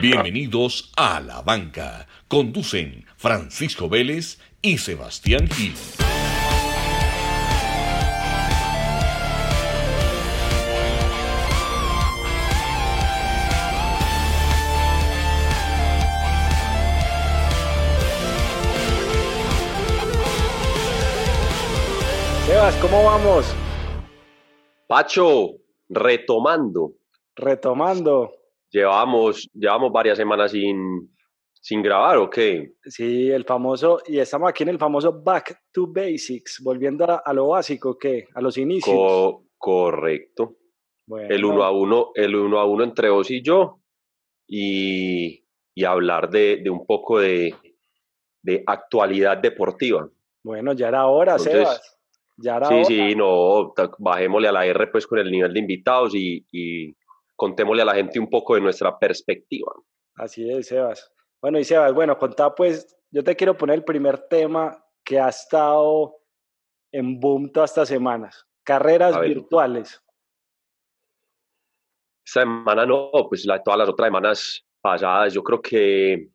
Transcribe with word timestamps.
Bienvenidos 0.00 0.90
a 0.96 1.20
La 1.20 1.42
Banca. 1.42 2.06
Conducen 2.26 3.04
Francisco 3.18 3.86
Vélez 3.86 4.38
y 4.62 4.78
Sebastián 4.78 5.46
Gil. 5.48 5.74
Sebas, 22.46 22.74
¿cómo 22.76 23.04
vamos? 23.04 23.54
Pacho, 24.86 25.56
retomando. 25.90 26.92
Retomando. 27.36 28.39
Llevamos, 28.70 29.48
llevamos 29.52 29.90
varias 29.92 30.16
semanas 30.16 30.52
sin, 30.52 31.10
sin 31.52 31.82
grabar, 31.82 32.18
¿o 32.18 32.30
qué? 32.30 32.72
Sí, 32.84 33.28
el 33.30 33.44
famoso, 33.44 34.00
y 34.06 34.18
estamos 34.18 34.48
aquí 34.50 34.62
en 34.62 34.68
el 34.70 34.78
famoso 34.78 35.22
Back 35.22 35.60
to 35.72 35.86
Basics, 35.88 36.60
volviendo 36.62 37.04
a, 37.04 37.16
a 37.24 37.32
lo 37.32 37.48
básico, 37.48 37.98
¿qué? 37.98 38.26
A 38.34 38.40
los 38.40 38.56
inicios. 38.58 38.94
Co- 38.96 39.44
correcto. 39.58 40.56
Bueno, 41.06 41.34
El 41.34 41.44
uno 41.44 41.64
a 41.64 41.70
uno, 41.72 42.10
el 42.14 42.34
uno 42.36 42.58
a 42.60 42.64
uno 42.66 42.84
entre 42.84 43.10
vos 43.10 43.30
y 43.30 43.42
yo, 43.42 43.80
y, 44.46 45.44
y 45.74 45.84
hablar 45.84 46.30
de, 46.30 46.58
de 46.62 46.70
un 46.70 46.86
poco 46.86 47.18
de, 47.18 47.54
de 48.42 48.62
actualidad 48.66 49.38
deportiva. 49.38 50.08
Bueno, 50.42 50.72
ya 50.72 50.88
era 50.88 51.06
hora, 51.06 51.32
Entonces, 51.32 51.52
Sebas. 51.54 51.96
Ya 52.38 52.56
era 52.56 52.68
Sí, 52.68 52.74
hora. 52.74 52.84
sí, 52.84 53.14
no, 53.16 53.74
bajémosle 53.98 54.48
a 54.48 54.52
la 54.52 54.64
R 54.66 54.86
pues 54.86 55.06
con 55.06 55.18
el 55.18 55.30
nivel 55.30 55.52
de 55.52 55.60
invitados 55.60 56.14
y, 56.14 56.46
y 56.50 56.94
contémosle 57.40 57.80
a 57.80 57.86
la 57.86 57.94
gente 57.94 58.20
un 58.20 58.28
poco 58.28 58.54
de 58.54 58.60
nuestra 58.60 58.98
perspectiva. 58.98 59.72
Así 60.16 60.46
es, 60.50 60.66
Sebas. 60.66 61.10
Bueno, 61.40 61.58
y 61.58 61.64
Sebas, 61.64 61.94
bueno, 61.94 62.18
contá 62.18 62.54
pues, 62.54 62.94
yo 63.10 63.24
te 63.24 63.34
quiero 63.34 63.56
poner 63.56 63.76
el 63.76 63.84
primer 63.84 64.28
tema 64.28 64.84
que 65.02 65.18
ha 65.18 65.30
estado 65.30 66.16
en 66.92 67.18
boom 67.18 67.50
todas 67.50 67.70
estas 67.70 67.88
semanas. 67.88 68.46
Carreras 68.62 69.18
virtuales. 69.18 70.02
Esta 72.26 72.42
semana 72.42 72.84
no, 72.84 73.10
pues 73.26 73.46
la, 73.46 73.62
todas 73.62 73.78
las 73.78 73.88
otras 73.88 74.08
semanas 74.08 74.66
pasadas, 74.78 75.32
yo 75.32 75.42
creo 75.42 75.62
que 75.62 76.28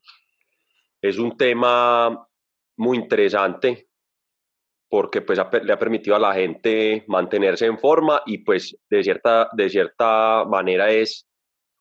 es 1.03 1.19
un 1.19 1.37
tema 1.37 2.27
muy 2.77 2.97
interesante 2.97 3.89
porque 4.89 5.21
pues 5.21 5.39
ha 5.39 5.49
le 5.63 5.73
ha 5.73 5.79
permitido 5.79 6.15
a 6.15 6.19
la 6.19 6.33
gente 6.33 7.03
mantenerse 7.07 7.65
en 7.65 7.77
forma 7.79 8.21
y 8.25 8.39
pues 8.39 8.77
de 8.89 9.03
cierta, 9.03 9.49
de 9.53 9.69
cierta 9.69 10.45
manera 10.45 10.91
es 10.91 11.27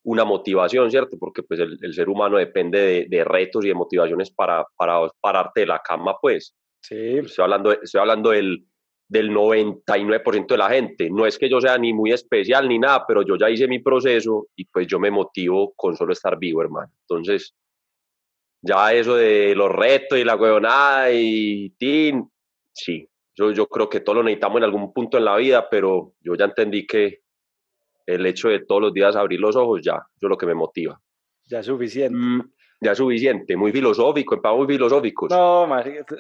una 0.05 0.25
motivación, 0.25 0.91
¿cierto? 0.91 1.17
Porque 1.19 1.43
pues 1.43 1.61
el, 1.61 1.79
el 1.81 1.95
ser 1.95 2.09
humano 2.09 2.37
depende 2.37 2.79
de, 2.79 3.07
de 3.09 3.25
retos 3.25 3.65
y 3.65 3.69
de 3.69 3.75
motivaciones 3.75 4.31
para, 4.31 4.65
para 4.77 4.99
pararte 5.21 5.61
de 5.61 5.67
la 5.67 5.81
cama, 5.81 6.17
pues. 6.21 6.55
Sí, 6.83 7.19
Estoy 7.19 7.43
hablando, 7.43 7.73
estoy 7.73 8.01
hablando 8.01 8.31
del, 8.31 8.67
del 9.09 9.31
99% 9.31 10.47
de 10.47 10.59
la 10.59 10.69
gente. 10.69 11.09
No 11.11 11.27
es 11.27 11.39
que 11.39 11.49
yo 11.49 11.61
sea 11.61 11.79
ni 11.79 11.95
muy 11.95 12.13
especial 12.13 12.69
ni 12.69 12.79
nada, 12.79 13.05
pero 13.07 13.23
yo 13.23 13.37
ya 13.37 13.49
hice 13.49 13.67
mi 13.67 13.79
proceso 13.79 14.49
y 14.55 14.67
pues 14.67 14.87
yo 14.87 14.99
me 14.99 15.11
motivo 15.11 15.73
con 15.75 15.97
solo 15.97 16.13
estar 16.13 16.39
vivo, 16.39 16.61
hermano. 16.61 16.93
Entonces, 17.01 17.55
ya 18.61 18.93
eso 18.93 19.17
de 19.17 19.55
los 19.55 19.71
retos 19.71 20.19
y 20.19 20.25
la 20.25 20.37
huevonada 20.37 21.13
y 21.13 21.71
tin, 21.79 22.31
sí, 22.75 23.09
yo, 23.35 23.53
yo 23.53 23.67
creo 23.67 23.89
que 23.89 24.01
todos 24.01 24.17
lo 24.17 24.23
necesitamos 24.23 24.59
en 24.59 24.65
algún 24.65 24.93
punto 24.93 25.19
en 25.19 25.25
la 25.25 25.37
vida, 25.37 25.69
pero 25.71 26.15
yo 26.21 26.35
ya 26.35 26.45
entendí 26.45 26.87
que 26.87 27.23
el 28.07 28.27
hecho 28.27 28.49
de 28.49 28.61
todos 28.61 28.83
los 28.83 28.93
días 28.93 29.17
abrir 29.17 29.41
los 29.41 29.57
ojos, 29.57 29.81
ya, 29.83 29.95
es 29.95 30.29
lo 30.29 30.37
que 30.37 30.47
me 30.47 30.55
motiva. 30.55 31.01
ya 31.47 31.61
es 31.61 31.67
suficiente. 31.67 32.17
Mm, 32.17 32.43
ya 32.81 32.93
es 32.93 32.99
suficiente, 32.99 33.57
muy 33.57 33.73
filosófico, 33.73 34.35
empezamos 34.35 34.67
muy 34.67 34.75
filosóficos. 34.75 35.31
No, 35.31 35.69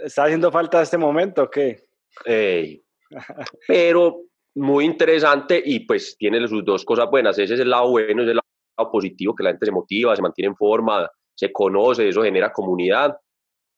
¿está 0.02 0.24
haciendo 0.24 0.50
falta 0.50 0.80
este 0.80 0.96
momento 0.96 1.42
o 1.42 1.50
qué? 1.50 1.84
Ey, 2.24 2.82
pero 3.68 4.22
muy 4.54 4.84
interesante 4.84 5.60
y 5.64 5.80
pues 5.80 6.16
tiene 6.16 6.46
sus 6.48 6.64
dos 6.64 6.84
cosas 6.84 7.10
buenas. 7.10 7.38
Ese 7.38 7.54
es 7.54 7.60
el 7.60 7.70
lado 7.70 7.90
bueno, 7.90 8.22
ese 8.22 8.30
es 8.30 8.36
el 8.36 8.40
lado 8.76 8.90
positivo, 8.90 9.34
que 9.34 9.42
la 9.42 9.50
gente 9.50 9.66
se 9.66 9.72
motiva, 9.72 10.16
se 10.16 10.22
mantiene 10.22 10.48
en 10.48 10.56
forma, 10.56 11.10
se 11.34 11.52
conoce, 11.52 12.08
eso 12.08 12.22
genera 12.22 12.52
comunidad. 12.52 13.16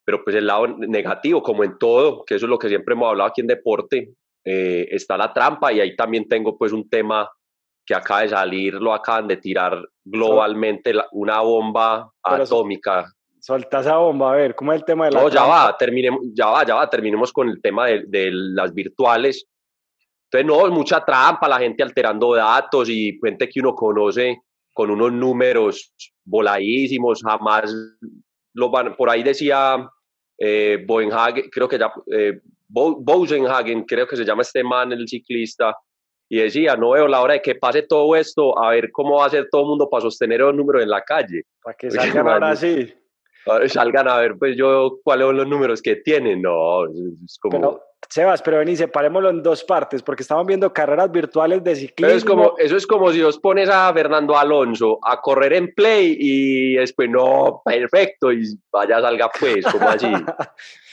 Pero 0.06 0.22
pues 0.22 0.36
el 0.36 0.46
lado 0.46 0.68
negativo, 0.68 1.42
como 1.42 1.64
en 1.64 1.76
todo, 1.78 2.24
que 2.24 2.36
eso 2.36 2.46
es 2.46 2.50
lo 2.50 2.58
que 2.58 2.68
siempre 2.68 2.94
hemos 2.94 3.08
hablado 3.08 3.28
aquí 3.28 3.40
en 3.40 3.48
deporte, 3.48 4.14
eh, 4.44 4.86
está 4.92 5.16
la 5.16 5.32
trampa 5.32 5.72
y 5.72 5.80
ahí 5.80 5.96
también 5.96 6.28
tengo 6.28 6.56
pues 6.56 6.72
un 6.72 6.88
tema 6.88 7.28
que 7.84 7.94
acaba 7.94 8.22
de 8.22 8.28
salir, 8.28 8.74
lo 8.74 8.94
acaban 8.94 9.26
de 9.26 9.36
tirar 9.38 9.84
globalmente, 10.04 10.94
la- 10.94 11.08
una 11.10 11.40
bomba 11.40 12.08
Pero 12.22 12.42
atómica 12.44 13.04
Solta 13.40 13.80
esa 13.80 13.96
bomba, 13.96 14.32
a 14.32 14.36
ver, 14.36 14.54
¿cómo 14.54 14.72
es 14.72 14.80
el 14.80 14.84
tema 14.84 15.04
de 15.06 15.12
la 15.12 15.22
no, 15.22 15.28
ya 15.28 15.44
va, 15.44 15.76
terminemos, 15.76 16.20
ya 16.34 16.46
va, 16.46 16.64
ya 16.64 16.74
va, 16.76 16.90
terminemos 16.90 17.32
con 17.32 17.48
el 17.48 17.60
tema 17.62 17.86
de, 17.86 18.04
de 18.08 18.30
las 18.32 18.74
virtuales. 18.74 19.46
Entonces, 20.24 20.46
no, 20.46 20.68
mucha 20.74 21.04
trampa, 21.04 21.48
la 21.48 21.58
gente 21.58 21.82
alterando 21.84 22.34
datos 22.34 22.88
y 22.88 23.16
gente 23.22 23.48
que 23.48 23.60
uno 23.60 23.72
conoce 23.74 24.40
con 24.72 24.90
unos 24.90 25.12
números 25.12 25.92
voladísimos, 26.24 27.22
jamás 27.22 27.72
lo 28.52 28.70
van, 28.70 28.96
por 28.96 29.10
ahí 29.10 29.22
decía 29.22 29.88
eh, 30.38 30.84
Boenhagen, 30.86 31.48
creo 31.50 31.68
que 31.68 31.78
ya, 31.78 31.92
eh, 32.12 32.40
Bo- 32.68 32.96
Bosenhagen, 32.96 33.84
creo 33.84 34.06
que 34.06 34.16
se 34.16 34.24
llama 34.24 34.42
este 34.42 34.62
man, 34.64 34.92
el 34.92 35.06
ciclista, 35.08 35.74
y 36.28 36.38
decía, 36.40 36.74
no 36.76 36.90
veo 36.90 37.06
la 37.06 37.20
hora 37.20 37.34
de 37.34 37.42
que 37.42 37.54
pase 37.54 37.82
todo 37.82 38.16
esto, 38.16 38.58
a 38.58 38.70
ver 38.70 38.90
cómo 38.90 39.18
va 39.18 39.24
a 39.24 39.26
hacer 39.28 39.48
todo 39.50 39.62
el 39.62 39.68
mundo 39.68 39.88
para 39.88 40.00
sostener 40.02 40.40
los 40.40 40.54
números 40.54 40.82
en 40.82 40.90
la 40.90 41.02
calle. 41.02 41.42
Para 41.62 41.76
que 41.76 41.88
salgan 41.90 42.26
ahora 42.28 42.56
sí. 42.56 42.92
Salgan 43.68 44.08
a 44.08 44.18
ver, 44.18 44.36
pues 44.38 44.56
yo, 44.56 44.98
cuáles 45.04 45.26
son 45.26 45.36
los 45.36 45.46
números 45.46 45.82
que 45.82 45.96
tienen. 45.96 46.42
No, 46.42 46.86
es 46.86 47.38
como. 47.40 47.58
Pero, 47.58 47.82
Sebas, 48.08 48.40
pero 48.40 48.58
vení, 48.58 48.76
separémoslo 48.76 49.30
en 49.30 49.42
dos 49.42 49.64
partes, 49.64 50.02
porque 50.02 50.22
estamos 50.22 50.46
viendo 50.46 50.72
carreras 50.72 51.10
virtuales 51.10 51.64
de 51.64 51.74
ciclismo. 51.74 52.06
Pero 52.06 52.16
es 52.16 52.24
como, 52.24 52.58
eso 52.58 52.76
es 52.76 52.86
como 52.86 53.10
si 53.10 53.20
os 53.22 53.38
pones 53.38 53.68
a 53.68 53.92
Fernando 53.92 54.36
Alonso 54.38 54.98
a 55.02 55.20
correr 55.20 55.54
en 55.54 55.74
play 55.74 56.16
y 56.18 56.74
después, 56.74 57.10
no, 57.10 57.62
perfecto, 57.64 58.32
y 58.32 58.44
vaya, 58.70 59.00
salga 59.00 59.28
pues, 59.38 59.64
como 59.66 59.88
así. 59.88 60.06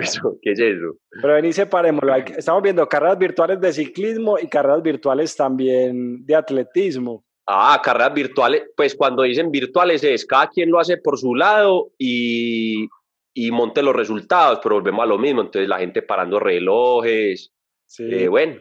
Eso, 0.00 0.36
¿Qué 0.42 0.52
es 0.52 0.58
eso? 0.58 0.96
pero 1.22 1.34
vení, 1.34 1.52
separémoslo. 1.52 2.16
Estamos 2.16 2.62
viendo 2.64 2.88
carreras 2.88 3.16
virtuales 3.16 3.60
de 3.60 3.72
ciclismo 3.72 4.40
y 4.40 4.48
carreras 4.48 4.82
virtuales 4.82 5.36
también 5.36 6.26
de 6.26 6.34
atletismo. 6.34 7.24
Ah, 7.48 7.80
carreras 7.82 8.12
virtuales, 8.12 8.64
pues 8.76 8.94
cuando 8.96 9.22
dicen 9.22 9.50
virtuales 9.52 10.02
es 10.02 10.26
cada 10.26 10.48
quien 10.48 10.70
lo 10.70 10.80
hace 10.80 10.96
por 10.96 11.16
su 11.18 11.34
lado 11.34 11.90
y, 11.96 12.88
y 13.34 13.50
monte 13.52 13.82
los 13.82 13.94
resultados, 13.94 14.58
pero 14.62 14.74
volvemos 14.76 15.02
a 15.04 15.06
lo 15.06 15.16
mismo, 15.18 15.42
entonces 15.42 15.68
la 15.68 15.78
gente 15.78 16.02
parando 16.02 16.40
relojes, 16.40 17.52
Sí, 17.88 18.02
eh, 18.10 18.26
bueno, 18.26 18.56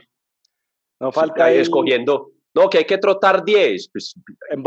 no 0.99 1.11
falta 1.11 1.45
ahí 1.45 1.55
ahí 1.55 1.61
escogiendo, 1.61 2.29
no, 2.53 2.69
que 2.69 2.77
hay 2.77 2.85
que 2.85 2.99
trotar 2.99 3.43
10, 3.43 3.89
pues 3.91 4.13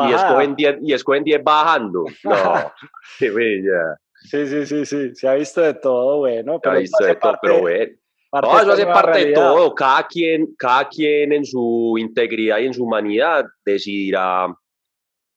y 0.08 0.12
escogen 0.12 0.56
10 0.56 0.76
y 0.82 0.92
escogen 0.92 1.22
10 1.24 1.42
bajando. 1.44 2.04
No, 2.24 2.72
qué 3.20 3.30
bella. 3.30 3.96
Sí, 4.20 4.46
sí, 4.48 4.66
sí, 4.66 4.84
sí. 4.84 5.14
Se 5.14 5.28
ha 5.28 5.34
visto 5.34 5.60
de 5.60 5.74
todo, 5.74 6.18
bueno. 6.18 6.58
Pero 6.60 6.74
eso 6.76 6.82
está 6.84 6.96
hace 7.04 7.06
de 7.14 7.14
todo, 7.20 7.32
parte- 7.32 7.38
pero 7.48 7.60
bueno. 7.60 7.92
Parte 8.30 8.48
No, 8.48 8.60
eso 8.60 8.72
hace 8.72 8.86
parte 8.86 9.26
de 9.26 9.32
todo. 9.32 9.74
Cada 9.74 10.06
quien, 10.06 10.54
cada 10.56 10.88
quien 10.88 11.32
en 11.32 11.44
su 11.44 11.96
integridad 11.98 12.58
y 12.58 12.66
en 12.66 12.74
su 12.74 12.84
humanidad 12.84 13.44
decidirá 13.64 14.46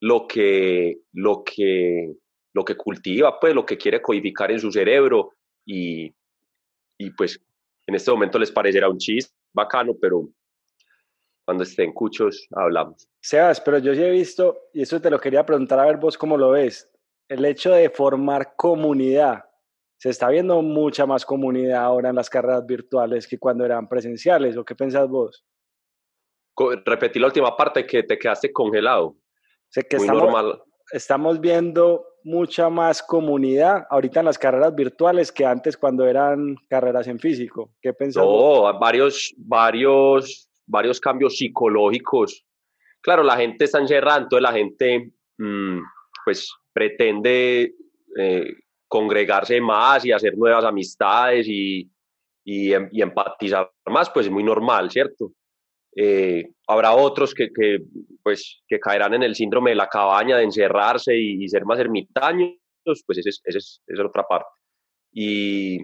lo 0.02 0.28
que, 0.28 0.98
lo 1.14 1.44
que, 1.44 2.14
lo 2.54 2.66
que 2.66 2.76
cultiva, 2.76 3.40
pues, 3.40 3.54
lo 3.54 3.66
que 3.66 3.78
quiere 3.78 4.02
codificar 4.02 4.52
en 4.52 4.60
su 4.60 4.72
cerebro 4.72 5.34
y, 5.66 6.14
y 6.98 7.10
pues 7.12 7.40
en 7.88 7.96
este 7.96 8.12
momento 8.12 8.40
les 8.40 8.52
parecerá 8.52 8.90
un 8.90 8.98
chiste 8.98 9.34
bacano, 9.54 9.94
pero 10.00 10.30
cuando 11.46 11.64
estén 11.64 11.94
cuchos 11.94 12.48
hablamos. 12.52 13.08
Sebas, 13.20 13.62
pero 13.62 13.78
yo 13.80 13.94
sí 13.94 14.02
he 14.02 14.12
visto, 14.12 14.70
y 14.74 14.82
eso 14.82 15.02
te 15.02 15.10
lo 15.10 15.20
quería 15.20 15.46
preguntar 15.46 15.80
a 15.80 15.86
ver 15.86 15.98
vos 15.98 16.18
cómo 16.18 16.38
lo 16.38 16.52
ves, 16.52 16.90
el 17.28 17.44
hecho 17.46 17.72
de 17.72 17.90
formar 17.90 18.56
comunidad. 18.56 19.46
Se 20.02 20.10
está 20.10 20.30
viendo 20.30 20.64
mucha 20.64 21.06
más 21.06 21.24
comunidad 21.28 21.84
ahora 21.84 22.10
en 22.10 22.16
las 22.16 22.28
carreras 22.28 22.66
virtuales 22.66 23.28
que 23.28 23.38
cuando 23.38 23.64
eran 23.64 23.88
presenciales, 23.88 24.58
¿o 24.58 24.66
qué 24.66 24.74
pensás 24.74 25.08
vos? 25.08 25.46
Repetí 26.84 27.20
la 27.20 27.28
última 27.28 27.56
parte 27.56 27.86
que 27.86 28.02
te 28.02 28.18
quedaste 28.18 28.52
congelado. 28.52 29.16
Sé 29.70 29.84
que 29.84 29.98
Muy 29.98 30.08
estamos, 30.08 30.24
normal. 30.24 30.64
estamos 30.92 31.40
viendo 31.40 32.04
mucha 32.24 32.68
más 32.72 33.04
comunidad 33.04 33.86
ahorita 33.92 34.22
en 34.22 34.26
las 34.26 34.40
carreras 34.40 34.74
virtuales 34.74 35.32
que 35.32 35.46
antes 35.46 35.78
cuando 35.78 36.08
eran 36.08 36.56
carreras 36.68 37.08
en 37.08 37.20
físico. 37.20 37.76
¿Qué 37.80 37.94
pensás 37.94 38.26
vos? 38.26 38.72
No, 38.74 38.80
varios, 38.80 39.32
varios, 39.38 40.50
varios 40.66 41.00
cambios 41.00 41.38
psicológicos. 41.38 42.44
Claro, 43.02 43.22
la 43.22 43.38
gente 43.38 43.66
está 43.66 43.78
encerrada, 43.78 44.22
entonces 44.22 44.42
la 44.42 44.52
gente 44.52 45.14
mm, 45.38 45.80
pues 46.26 46.52
pretende 46.74 47.76
eh, 48.18 48.56
congregarse 48.92 49.62
más 49.62 50.04
y 50.04 50.12
hacer 50.12 50.38
nuevas 50.38 50.66
amistades 50.66 51.48
y, 51.48 51.90
y, 52.44 52.74
em- 52.74 52.90
y 52.92 53.02
empatizar 53.02 53.72
más, 53.86 54.10
pues 54.10 54.26
es 54.26 54.32
muy 54.32 54.44
normal, 54.44 54.92
¿cierto? 54.92 55.32
Eh, 55.96 56.44
habrá 56.68 56.94
otros 56.94 57.34
que, 57.34 57.52
que, 57.54 57.80
pues, 58.22 58.62
que 58.68 58.80
caerán 58.80 59.14
en 59.14 59.24
el 59.24 59.34
síndrome 59.34 59.70
de 59.70 59.78
la 59.78 59.88
cabaña, 59.88 60.36
de 60.36 60.44
encerrarse 60.44 61.16
y, 61.16 61.48
ser 61.48 61.64
más 61.64 61.80
ermitaños, 61.80 62.58
pues 62.84 63.20
esa 63.20 63.30
es, 63.30 63.42
es, 63.46 63.82
es, 63.88 64.00
otra 64.02 64.24
parte. 64.24 64.50
Y, 65.14 65.80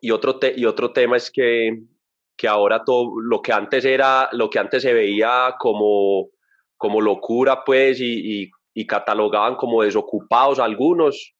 y, 0.00 0.10
otro 0.10 0.40
y 0.56 0.64
otro 0.64 0.92
tema 0.92 1.16
es 1.16 1.30
que, 1.30 1.78
que 2.36 2.48
ahora 2.48 2.82
todo 2.84 3.20
lo 3.20 3.40
que 3.40 3.52
antes 3.52 3.84
era, 3.84 4.28
lo 4.32 4.50
que 4.50 4.58
antes 4.58 4.82
se 4.82 4.92
veía 4.92 5.54
como, 5.60 6.30
como 6.76 7.00
locura, 7.00 7.62
pues, 7.64 8.00
y, 8.00 8.42
y, 8.42 8.50
y 8.74 8.84
catalogaban 8.84 9.54
como 9.54 9.84
desocupados 9.84 10.58
algunos, 10.58 11.34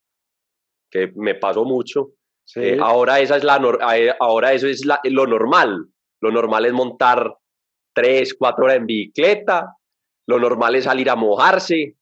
que 0.91 1.13
me 1.15 1.35
pasó 1.35 1.65
mucho. 1.65 2.13
Eh, 2.57 2.79
ahora, 2.81 3.21
esa 3.21 3.37
es 3.37 3.45
la, 3.45 3.61
eh, 3.95 4.13
ahora 4.19 4.53
eso 4.53 4.67
es 4.67 4.85
lo 4.85 5.27
normal. 5.27 5.87
Lo 6.21 6.31
normal 6.31 6.67
es 6.67 6.73
montar 6.73 7.35
tres, 7.95 8.35
cuatro 8.35 8.65
horas 8.65 8.79
en 8.79 8.87
bicicleta. 8.87 9.77
Lo 10.27 10.39
normal 10.39 10.75
es 10.75 10.85
salir 10.85 11.09
a 11.11 11.17
mojarse. 11.17 11.95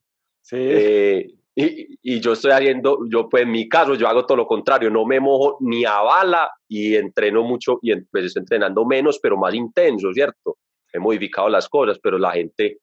Eh, 0.50 1.26
y, 1.54 1.98
y, 2.02 2.20
yo 2.20 2.32
estoy 2.32 2.52
haciendo, 2.52 3.00
yo 3.10 3.28
pues 3.28 3.42
en 3.42 3.50
mi 3.50 3.68
caso, 3.68 3.94
yo 3.94 4.08
hago 4.08 4.24
todo 4.24 4.36
lo 4.36 4.46
contrario. 4.46 4.90
No 4.90 5.04
me 5.04 5.20
mojo 5.20 5.58
ni 5.60 5.84
a 5.84 6.00
bala 6.00 6.50
y 6.66 6.94
entreno 6.94 7.42
mucho 7.42 7.78
y 7.82 7.94
pues 8.02 8.24
estoy 8.24 8.40
entrenando 8.40 8.84
menos, 8.84 9.18
pero 9.20 9.36
más 9.36 9.54
intenso, 9.54 10.12
¿cierto? 10.12 10.56
He 10.92 10.98
modificado 10.98 11.48
las 11.48 11.68
cosas, 11.68 11.98
pero 12.02 12.18
la 12.18 12.30
gente 12.32 12.78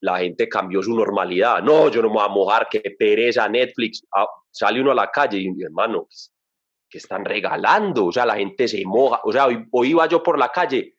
la, 0.00 0.18
gente 0.18 0.48
cambió 0.48 0.82
su 0.82 0.94
normalidad. 0.94 1.62
No, 1.62 1.90
yo 1.90 2.02
no 2.02 2.08
me 2.08 2.14
voy 2.14 2.24
a 2.24 2.28
mojar, 2.28 2.68
qué 2.70 2.82
pereza 2.98 3.48
Netflix. 3.48 4.04
Ah, 4.14 4.26
sale 4.50 4.80
uno 4.80 4.90
a 4.90 4.94
la 4.94 5.10
calle 5.10 5.38
y, 5.38 5.62
hermano, 5.62 6.06
que 6.88 6.98
están 6.98 7.24
regalando? 7.24 8.06
O 8.06 8.12
sea, 8.12 8.26
la 8.26 8.36
gente 8.36 8.68
se 8.68 8.82
moja. 8.84 9.20
O 9.24 9.32
sea, 9.32 9.46
hoy, 9.46 9.88
iba 9.88 10.06
yo 10.06 10.22
por 10.22 10.38
la 10.38 10.50
calle, 10.50 10.96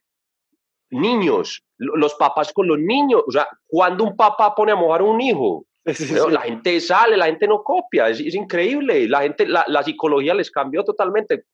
niños, 0.89 1.63
los 1.77 2.15
papás 2.15 2.51
con 2.51 2.67
los 2.67 2.79
niños. 2.79 3.21
O 3.27 3.31
sea, 3.31 3.47
¿cuándo 3.67 4.03
un 4.03 4.15
papá 4.15 4.55
pone 4.55 4.71
a 4.71 4.75
mojar 4.75 5.01
a 5.01 5.05
un 5.05 5.21
hijo? 5.21 5.65
La 6.31 6.41
gente 6.41 6.79
sale, 6.79 7.17
la 7.17 7.25
gente 7.25 7.47
no 7.47 7.63
copia, 7.63 8.07
es, 8.07 8.21
increíble. 8.35 9.09
La 9.09 9.21
gente, 9.21 9.47
la, 9.47 9.83
psicología 9.83 10.35
les 10.35 10.51
cambió 10.51 10.83
totalmente. 10.83 11.45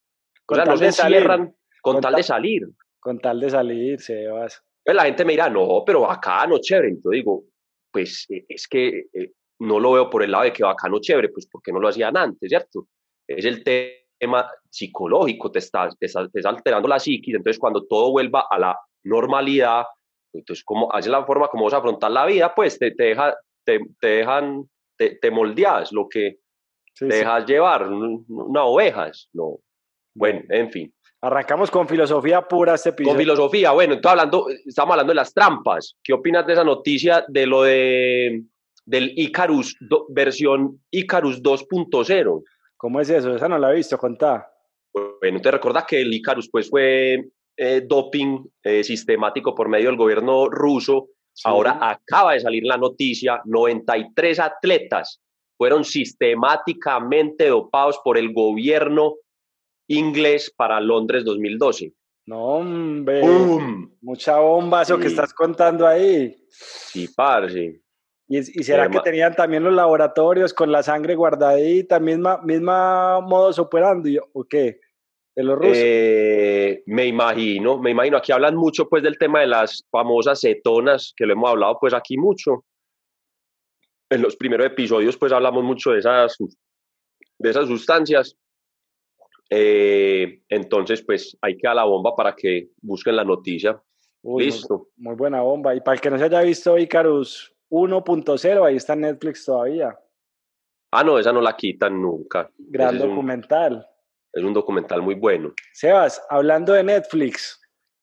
Con 0.45 0.59
o 0.59 0.63
sea, 0.63 0.73
no 0.73 0.77
se 0.77 0.87
encierran 0.87 1.55
con, 1.81 2.01
tal 2.01 2.15
de 2.15 2.23
salir. 2.23 2.67
Con 2.99 3.19
tal 3.19 3.39
de 3.39 3.49
salir, 3.49 4.01
se 4.01 4.27
vas 4.27 4.61
la 4.95 5.03
gente 5.03 5.25
me 5.25 5.33
dirá, 5.33 5.49
no, 5.49 5.83
pero 5.85 6.01
bacano, 6.01 6.59
chévere. 6.59 6.95
Yo 7.03 7.09
digo, 7.11 7.43
pues 7.91 8.25
eh, 8.29 8.45
es 8.47 8.67
que 8.67 9.05
eh, 9.13 9.31
no 9.59 9.79
lo 9.79 9.93
veo 9.93 10.09
por 10.09 10.23
el 10.23 10.31
lado 10.31 10.45
de 10.45 10.53
que 10.53 10.63
bacano, 10.63 10.99
chévere, 10.99 11.29
pues 11.29 11.47
porque 11.47 11.71
no 11.71 11.79
lo 11.79 11.87
hacían 11.87 12.15
antes, 12.15 12.49
¿cierto? 12.49 12.87
Es 13.27 13.45
el 13.45 13.63
tema 13.63 14.49
psicológico, 14.69 15.51
te 15.51 15.59
está, 15.59 15.89
te 15.99 16.05
está, 16.05 16.27
alterando 16.45 16.87
la 16.87 16.99
psiquis, 16.99 17.35
entonces 17.35 17.59
cuando 17.59 17.85
todo 17.85 18.11
vuelva 18.11 18.45
a 18.49 18.57
la 18.57 18.79
normalidad, 19.03 19.83
entonces 20.33 20.63
como 20.63 20.93
hace 20.93 21.09
la 21.09 21.25
forma 21.25 21.47
como 21.49 21.65
vas 21.65 21.73
a 21.73 21.77
afrontar 21.77 22.11
la 22.11 22.25
vida, 22.25 22.53
pues 22.55 22.79
te, 22.79 22.91
te, 22.91 23.05
deja, 23.05 23.35
te, 23.63 23.79
te 23.99 24.07
dejan, 24.07 24.69
te, 24.97 25.15
te, 25.15 25.31
moldeas 25.31 25.91
lo 25.91 26.07
que 26.07 26.37
te 26.97 27.05
dejas 27.05 27.45
llevar, 27.45 27.87
una 27.87 28.63
ovejas, 28.63 29.29
no. 29.33 29.59
Bueno, 30.15 30.41
en 30.49 30.71
fin. 30.71 30.93
Arrancamos 31.21 31.71
con 31.71 31.87
filosofía 31.87 32.47
pura 32.47 32.75
este 32.75 32.89
episodio. 32.89 33.13
Con 33.13 33.19
filosofía, 33.19 33.71
bueno, 33.71 33.95
entonces 33.95 34.11
hablando, 34.11 34.47
estamos 34.65 34.93
hablando 34.93 35.11
de 35.11 35.15
las 35.15 35.33
trampas. 35.33 35.95
¿Qué 36.03 36.13
opinas 36.13 36.45
de 36.45 36.53
esa 36.53 36.63
noticia 36.63 37.25
de 37.27 37.47
lo 37.47 37.63
de 37.63 38.43
del 38.85 39.11
Icarus 39.17 39.75
versión 40.09 40.79
Icarus 40.91 41.41
2.0? 41.41 42.43
¿Cómo 42.77 43.01
es 43.01 43.09
eso? 43.09 43.35
Esa 43.35 43.49
no 43.49 43.57
la 43.57 43.71
he 43.71 43.75
visto, 43.75 43.97
contá. 43.97 44.51
Bueno, 45.19 45.41
te 45.41 45.51
recordás 45.51 45.85
que 45.85 46.01
el 46.01 46.13
Icarus 46.13 46.49
pues 46.51 46.69
fue 46.69 47.29
eh, 47.57 47.81
doping 47.85 48.45
eh, 48.63 48.83
sistemático 48.83 49.55
por 49.55 49.69
medio 49.69 49.87
del 49.87 49.97
gobierno 49.97 50.47
ruso. 50.49 51.09
Ahora 51.43 51.79
acaba 51.81 52.33
de 52.33 52.39
salir 52.39 52.63
la 52.63 52.77
noticia, 52.77 53.41
93 53.45 54.39
atletas 54.39 55.19
fueron 55.57 55.83
sistemáticamente 55.83 57.47
dopados 57.47 57.99
por 58.03 58.17
el 58.17 58.31
gobierno 58.31 59.15
inglés 59.87 60.53
para 60.55 60.79
Londres 60.79 61.23
2012. 61.25 61.93
No, 62.27 62.43
hombre. 62.43 63.21
Mucha 64.01 64.37
bomba 64.39 64.81
eso 64.81 64.97
que 64.97 65.07
estás 65.07 65.33
contando 65.33 65.87
ahí. 65.87 66.35
Sí, 66.49 67.07
parce. 67.15 67.81
¿Y, 68.27 68.39
y 68.39 68.63
será 68.63 68.89
que 68.89 68.99
tenían 68.99 69.33
también 69.33 69.63
los 69.63 69.73
laboratorios 69.73 70.53
con 70.53 70.69
la 70.69 70.83
sangre 70.83 71.15
guardadita, 71.15 71.99
misma, 72.01 72.41
misma 72.41 73.21
modos 73.21 73.57
operando 73.57 74.09
o 74.33 74.43
qué? 74.43 74.81
De 75.33 75.43
los 75.43 75.57
rusos. 75.57 75.77
Eh, 75.77 76.83
me 76.87 77.05
imagino, 77.05 77.77
me 77.79 77.91
imagino. 77.91 78.17
Aquí 78.17 78.33
hablan 78.33 78.55
mucho 78.55 78.89
pues 78.89 79.03
del 79.03 79.17
tema 79.17 79.39
de 79.39 79.47
las 79.47 79.85
famosas 79.89 80.41
cetonas, 80.41 81.13
que 81.15 81.25
lo 81.25 81.33
hemos 81.33 81.49
hablado 81.49 81.77
pues 81.79 81.93
aquí 81.93 82.17
mucho. 82.17 82.65
En 84.09 84.21
los 84.21 84.35
primeros 84.35 84.67
episodios 84.67 85.15
pues 85.15 85.31
hablamos 85.31 85.63
mucho 85.63 85.91
de 85.91 85.99
esas, 85.99 86.35
de 87.39 87.49
esas 87.49 87.67
sustancias. 87.67 88.35
Eh, 89.49 90.41
entonces, 90.49 91.01
pues 91.01 91.37
hay 91.41 91.57
que 91.57 91.67
dar 91.67 91.75
la 91.75 91.85
bomba 91.85 92.15
para 92.15 92.35
que 92.35 92.69
busquen 92.81 93.15
la 93.15 93.23
noticia. 93.23 93.81
Listo. 94.23 94.89
Muy, 94.97 95.15
buena 95.15 95.41
bomba. 95.41 95.73
Y 95.75 95.81
para 95.81 95.95
el 95.95 96.01
que 96.01 96.09
no 96.09 96.17
se 96.17 96.25
haya 96.25 96.41
visto 96.41 96.77
Icarus 96.77 97.53
1.0, 97.69 98.65
ahí 98.65 98.75
está 98.75 98.93
en 98.93 99.01
Netflix 99.01 99.45
todavía. 99.45 99.97
Ah, 100.91 101.03
no, 101.03 101.19
esa 101.19 101.31
no 101.31 101.41
la 101.41 101.55
quitan 101.55 102.01
nunca. 102.01 102.49
Gran 102.57 102.97
documental. 102.97 103.87
es 104.33 104.43
un 104.43 104.53
documental 104.53 105.01
muy 105.01 105.15
bueno. 105.15 105.53
Sebas, 105.73 106.21
hablando 106.29 106.73
de 106.73 106.83
Netflix, 106.83 107.59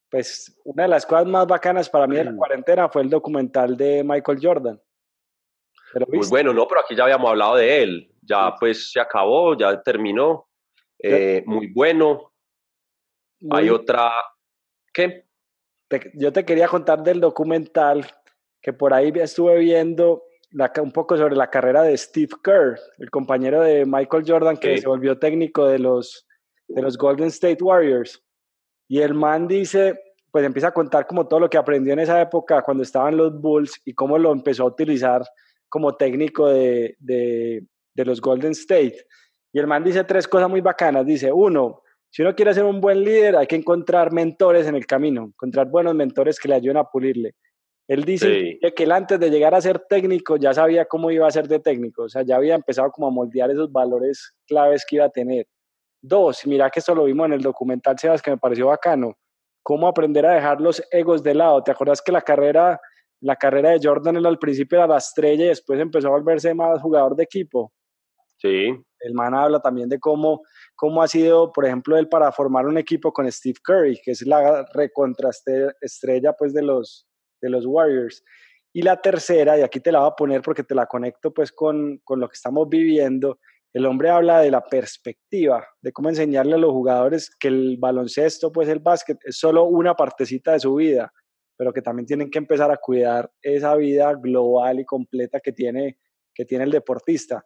pues 0.09 0.55
una 0.63 0.83
de 0.83 0.89
las 0.89 1.05
cosas 1.05 1.25
más 1.25 1.47
bacanas 1.47 1.89
para 1.89 2.07
mí 2.07 2.15
de 2.15 2.25
la 2.25 2.31
mm. 2.31 2.37
cuarentena 2.37 2.89
fue 2.89 3.01
el 3.01 3.09
documental 3.09 3.75
de 3.75 4.03
Michael 4.03 4.39
Jordan. 4.41 4.81
Muy 6.07 6.27
bueno, 6.27 6.53
no, 6.53 6.67
pero 6.67 6.81
aquí 6.81 6.95
ya 6.95 7.03
habíamos 7.03 7.29
hablado 7.29 7.55
de 7.55 7.83
él. 7.83 8.11
Ya 8.21 8.53
pues 8.59 8.91
se 8.91 8.99
acabó, 8.99 9.57
ya 9.57 9.81
terminó. 9.81 10.47
Eh, 11.07 11.43
muy 11.45 11.67
bueno. 11.67 12.31
Hay 13.51 13.69
otra, 13.69 14.11
¿qué? 14.93 15.25
yo 16.15 16.33
te 16.33 16.43
quería 16.45 16.67
contar 16.67 17.03
del 17.03 17.19
documental 17.19 18.05
que 18.61 18.73
por 18.73 18.93
ahí 18.93 19.13
estuve 19.15 19.59
viendo 19.59 20.23
un 20.81 20.91
poco 20.91 21.17
sobre 21.17 21.35
la 21.35 21.49
carrera 21.49 21.83
de 21.83 21.97
Steve 21.97 22.33
Kerr, 22.43 22.79
el 22.97 23.09
compañero 23.09 23.61
de 23.61 23.85
Michael 23.85 24.23
Jordan 24.25 24.57
que 24.57 24.77
se 24.77 24.87
volvió 24.87 25.19
técnico 25.19 25.67
de 25.67 25.79
los, 25.79 26.25
de 26.67 26.81
los 26.81 26.97
Golden 26.97 27.27
State 27.27 27.61
Warriors. 27.61 28.23
Y 28.87 29.01
el 29.01 29.13
man 29.13 29.47
dice, 29.47 29.99
pues 30.31 30.45
empieza 30.45 30.69
a 30.69 30.73
contar 30.73 31.05
como 31.07 31.27
todo 31.27 31.41
lo 31.41 31.49
que 31.49 31.57
aprendió 31.57 31.93
en 31.93 31.99
esa 31.99 32.21
época 32.21 32.61
cuando 32.61 32.83
estaban 32.83 33.17
los 33.17 33.39
Bulls 33.39 33.81
y 33.85 33.93
cómo 33.93 34.17
lo 34.17 34.31
empezó 34.31 34.63
a 34.63 34.67
utilizar 34.67 35.23
como 35.69 35.95
técnico 35.95 36.49
de, 36.49 36.95
de, 36.99 37.65
de 37.93 38.05
los 38.05 38.21
Golden 38.21 38.51
State. 38.51 39.05
Y 39.55 39.59
el 39.59 39.67
man 39.67 39.85
dice 39.85 40.03
tres 40.03 40.27
cosas 40.27 40.49
muy 40.49 40.59
bacanas. 40.59 41.05
Dice, 41.05 41.31
uno, 41.31 41.81
si 42.09 42.21
uno 42.21 42.35
quiere 42.35 42.53
ser 42.53 42.65
un 42.65 42.81
buen 42.81 43.01
líder, 43.01 43.37
hay 43.37 43.47
que 43.47 43.55
encontrar 43.55 44.11
mentores 44.11 44.67
en 44.67 44.75
el 44.75 44.85
camino, 44.85 45.27
encontrar 45.27 45.69
buenos 45.69 45.95
mentores 45.95 46.37
que 46.37 46.49
le 46.49 46.55
ayuden 46.55 46.75
a 46.75 46.83
pulirle. 46.83 47.35
Él 47.87 48.03
dice 48.03 48.59
que 48.75 48.83
él 48.83 48.91
antes 48.91 49.17
de 49.17 49.29
llegar 49.29 49.55
a 49.55 49.61
ser 49.61 49.79
técnico 49.87 50.35
ya 50.35 50.53
sabía 50.53 50.83
cómo 50.83 51.09
iba 51.09 51.25
a 51.25 51.31
ser 51.31 51.47
de 51.47 51.61
técnico, 51.61 52.03
o 52.03 52.09
sea, 52.09 52.23
ya 52.23 52.35
había 52.35 52.53
empezado 52.53 52.91
como 52.91 53.07
a 53.07 53.11
moldear 53.11 53.49
esos 53.49 53.71
valores 53.71 54.35
claves 54.45 54.85
que 54.85 54.97
iba 54.97 55.05
a 55.05 55.09
tener. 55.09 55.47
Dos, 56.01 56.45
mira 56.45 56.69
que 56.69 56.79
esto 56.79 56.93
lo 56.93 57.05
vimos 57.05 57.27
en 57.27 57.33
el 57.33 57.41
documental 57.41 57.97
Sebas 57.97 58.21
que 58.21 58.31
me 58.31 58.37
pareció 58.37 58.67
bacano, 58.67 59.13
cómo 59.63 59.87
aprender 59.87 60.25
a 60.25 60.33
dejar 60.33 60.59
los 60.59 60.83
egos 60.91 61.23
de 61.23 61.33
lado. 61.33 61.63
¿Te 61.63 61.71
acuerdas 61.71 62.01
que 62.01 62.11
la 62.11 62.21
carrera, 62.21 62.77
la 63.21 63.37
carrera 63.37 63.69
de 63.69 63.79
Jordan 63.81 64.25
al 64.25 64.37
principio 64.37 64.79
era 64.79 64.87
la 64.87 64.97
estrella 64.97 65.45
y 65.45 65.47
después 65.47 65.79
empezó 65.79 66.09
a 66.09 66.11
volverse 66.11 66.53
más 66.53 66.81
jugador 66.81 67.15
de 67.15 67.23
equipo? 67.23 67.71
El 68.99 69.13
man 69.13 69.33
habla 69.33 69.59
también 69.59 69.89
de 69.89 69.99
cómo, 69.99 70.41
cómo 70.75 71.01
ha 71.01 71.07
sido, 71.07 71.51
por 71.51 71.65
ejemplo, 71.65 71.97
él 71.97 72.07
para 72.09 72.31
formar 72.31 72.65
un 72.65 72.77
equipo 72.77 73.11
con 73.13 73.31
Steve 73.31 73.59
Curry, 73.63 73.99
que 74.03 74.11
es 74.11 74.25
la 74.25 74.65
estrella 75.81 76.33
pues 76.33 76.53
de 76.53 76.61
los, 76.61 77.07
de 77.41 77.49
los 77.49 77.65
Warriors. 77.65 78.23
Y 78.73 78.81
la 78.81 78.99
tercera, 79.01 79.57
y 79.57 79.61
aquí 79.61 79.79
te 79.79 79.91
la 79.91 79.99
voy 79.99 80.09
a 80.09 80.15
poner 80.15 80.41
porque 80.41 80.63
te 80.63 80.75
la 80.75 80.85
conecto 80.85 81.33
pues 81.33 81.51
con, 81.51 81.99
con 82.03 82.19
lo 82.19 82.27
que 82.27 82.35
estamos 82.35 82.67
viviendo, 82.67 83.39
el 83.75 83.85
hombre 83.85 84.09
habla 84.09 84.39
de 84.39 84.51
la 84.51 84.65
perspectiva, 84.65 85.67
de 85.81 85.91
cómo 85.91 86.07
enseñarle 86.07 86.55
a 86.55 86.57
los 86.57 86.71
jugadores 86.71 87.29
que 87.37 87.49
el 87.49 87.75
baloncesto, 87.77 88.49
pues 88.49 88.69
el 88.69 88.79
básquet, 88.79 89.17
es 89.25 89.37
solo 89.37 89.65
una 89.65 89.93
partecita 89.95 90.53
de 90.53 90.61
su 90.61 90.75
vida, 90.75 91.11
pero 91.57 91.73
que 91.73 91.81
también 91.81 92.05
tienen 92.05 92.29
que 92.29 92.37
empezar 92.37 92.71
a 92.71 92.77
cuidar 92.77 93.29
esa 93.41 93.75
vida 93.75 94.13
global 94.13 94.79
y 94.79 94.85
completa 94.85 95.41
que 95.41 95.51
tiene, 95.51 95.99
que 96.33 96.45
tiene 96.45 96.63
el 96.63 96.71
deportista. 96.71 97.43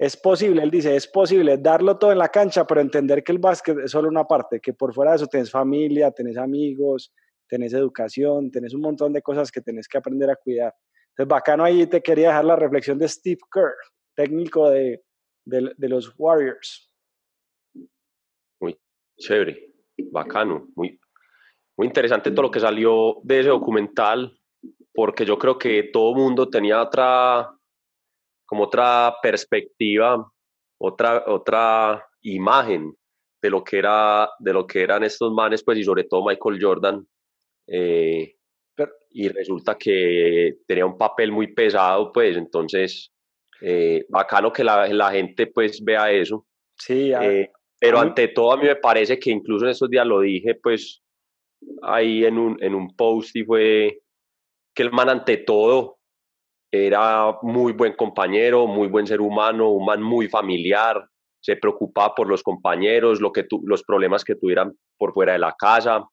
Es 0.00 0.16
posible, 0.16 0.62
él 0.62 0.70
dice, 0.70 0.96
es 0.96 1.06
posible 1.06 1.58
darlo 1.58 1.98
todo 1.98 2.10
en 2.10 2.16
la 2.16 2.30
cancha, 2.30 2.66
pero 2.66 2.80
entender 2.80 3.22
que 3.22 3.32
el 3.32 3.38
básquet 3.38 3.80
es 3.80 3.90
solo 3.90 4.08
una 4.08 4.24
parte, 4.24 4.58
que 4.58 4.72
por 4.72 4.94
fuera 4.94 5.10
de 5.10 5.16
eso 5.18 5.26
tenés 5.26 5.50
familia, 5.50 6.10
tenés 6.10 6.38
amigos, 6.38 7.12
tenés 7.46 7.74
educación, 7.74 8.50
tenés 8.50 8.72
un 8.72 8.80
montón 8.80 9.12
de 9.12 9.20
cosas 9.20 9.52
que 9.52 9.60
tenés 9.60 9.86
que 9.86 9.98
aprender 9.98 10.30
a 10.30 10.36
cuidar. 10.36 10.74
Entonces, 11.10 11.28
bacano 11.28 11.64
ahí 11.64 11.86
te 11.86 12.00
quería 12.00 12.28
dejar 12.28 12.46
la 12.46 12.56
reflexión 12.56 12.96
de 12.96 13.08
Steve 13.08 13.40
Kerr, 13.52 13.74
técnico 14.14 14.70
de, 14.70 15.02
de, 15.44 15.88
los 15.90 16.14
Warriors. 16.16 16.90
Muy 18.58 18.80
chévere, 19.18 19.70
bacano, 20.10 20.66
muy, 20.76 20.98
muy 21.76 21.86
interesante 21.86 22.30
todo 22.30 22.44
lo 22.44 22.50
que 22.50 22.60
salió 22.60 23.18
de 23.22 23.40
ese 23.40 23.50
documental, 23.50 24.34
porque 24.94 25.26
yo 25.26 25.38
creo 25.38 25.58
que 25.58 25.90
todo 25.92 26.14
mundo 26.14 26.48
tenía 26.48 26.80
otra, 26.80 27.50
como 28.50 28.64
otra 28.64 29.14
perspectiva, 29.22 30.28
otra, 30.76 31.22
otra 31.28 32.04
imagen 32.22 32.92
de 33.40 33.48
lo 33.48 33.62
que 33.62 33.78
era, 33.78 34.28
de 34.40 34.52
lo 34.52 34.66
que 34.66 34.82
eran 34.82 35.04
estos 35.04 35.32
manes, 35.32 35.62
pues, 35.62 35.78
y 35.78 35.84
sobre 35.84 36.02
todo 36.02 36.26
Michael 36.26 36.58
Jordan. 36.60 37.06
Eh, 37.68 38.34
y 39.12 39.28
resulta 39.28 39.78
que 39.78 40.56
tenía 40.66 40.84
un 40.84 40.98
papel 40.98 41.30
muy 41.30 41.54
pesado, 41.54 42.10
pues, 42.12 42.36
entonces, 42.36 43.12
eh, 43.60 44.04
bacano 44.08 44.52
que 44.52 44.64
la, 44.64 44.88
la, 44.88 45.12
gente, 45.12 45.46
pues, 45.46 45.80
vea 45.84 46.10
eso. 46.10 46.44
Sí, 46.76 47.12
eh, 47.12 47.52
pero 47.78 48.00
ante 48.00 48.26
todo, 48.26 48.52
a 48.52 48.56
mí 48.56 48.64
me 48.64 48.74
parece 48.74 49.16
que 49.20 49.30
incluso 49.30 49.64
en 49.64 49.70
esos 49.70 49.88
días 49.88 50.04
lo 50.04 50.22
dije, 50.22 50.56
pues, 50.56 51.04
ahí 51.82 52.24
en 52.24 52.36
un, 52.36 52.60
en 52.60 52.74
un 52.74 52.96
post 52.96 53.36
y 53.36 53.44
fue 53.44 54.00
que 54.74 54.82
el 54.82 54.90
man 54.90 55.08
ante 55.08 55.36
todo 55.36 55.99
era 56.70 57.36
muy 57.42 57.72
buen 57.72 57.94
compañero, 57.94 58.66
muy 58.66 58.88
buen 58.88 59.06
ser 59.06 59.20
humano, 59.20 59.70
un 59.70 59.84
man 59.84 60.02
muy 60.02 60.28
familiar, 60.28 61.04
se 61.40 61.56
preocupaba 61.56 62.14
por 62.14 62.28
los 62.28 62.42
compañeros, 62.42 63.20
lo 63.20 63.32
que 63.32 63.46
los 63.64 63.82
problemas 63.82 64.24
que 64.24 64.36
tuvieran 64.36 64.72
por 64.96 65.12
fuera 65.12 65.32
de 65.32 65.38
la 65.38 65.54
casa, 65.58 66.04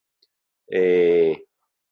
eh, 0.69 1.43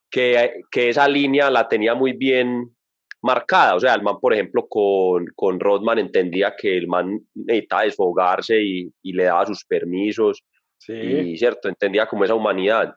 que, 0.10 0.62
que, 0.72 0.90
esa 0.90 1.08
línea 1.08 1.50
la 1.50 1.68
tenía 1.68 1.94
muy 1.94 2.14
bien 2.14 2.76
marcada, 3.22 3.76
o 3.76 3.80
sea, 3.80 3.94
el 3.94 4.02
man, 4.02 4.20
por 4.20 4.34
ejemplo, 4.34 4.68
con, 4.68 5.26
con 5.36 5.60
Rodman 5.60 6.00
entendía 6.00 6.56
que 6.56 6.78
el 6.78 6.88
man 6.88 7.20
necesitaba 7.34 7.84
desfogarse 7.84 8.62
y, 8.62 8.92
y 9.02 9.14
le 9.14 9.26
daba 9.26 9.46
sus 9.46 9.66
permisos, 9.66 10.44
sí. 10.78 10.94
y 10.94 11.38
cierto, 11.38 11.68
entendía 11.68 12.08
como 12.08 12.24
esa 12.24 12.36
humanidad. 12.36 12.94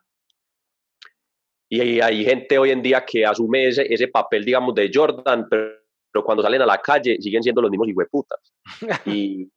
Y 1.69 2.01
hay 2.01 2.25
gente 2.25 2.59
hoy 2.59 2.71
en 2.71 2.83
día 2.83 3.05
que 3.05 3.27
asume 3.27 3.69
ese, 3.69 3.87
ese 3.93 4.09
papel, 4.09 4.45
digamos, 4.45 4.75
de 4.75 4.91
Jordan, 4.93 5.47
pero, 5.51 5.73
pero, 6.11 6.25
cuando 6.25 6.43
salen 6.43 6.63
a 6.63 6.67
la 6.67 6.79
calle 6.79 7.19
siguen 7.21 7.43
siendo 7.43 7.61
los 7.61 7.71
mismos 7.71 7.89
hijueputas. 7.89 8.41
y, 9.07 9.51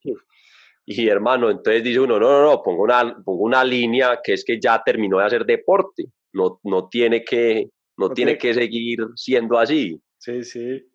y 0.85 1.07
hermano, 1.07 1.49
entonces 1.49 1.83
dice 1.83 1.99
uno, 1.99 2.19
no, 2.19 2.29
no, 2.29 2.41
no, 2.43 2.61
pongo 2.61 2.83
una, 2.83 3.15
pongo 3.23 3.43
una 3.43 3.63
línea 3.63 4.19
que 4.21 4.33
es 4.33 4.43
que 4.43 4.59
ya 4.59 4.81
terminó 4.83 5.19
de 5.19 5.25
hacer 5.25 5.45
deporte, 5.45 6.05
no, 6.33 6.59
no 6.63 6.89
tiene 6.89 7.23
que, 7.23 7.69
no, 7.97 8.09
no 8.09 8.13
tiene 8.13 8.37
que 8.37 8.53
seguir 8.53 8.99
siendo 9.15 9.57
así. 9.57 10.01
Sí, 10.17 10.43
sí. 10.43 10.85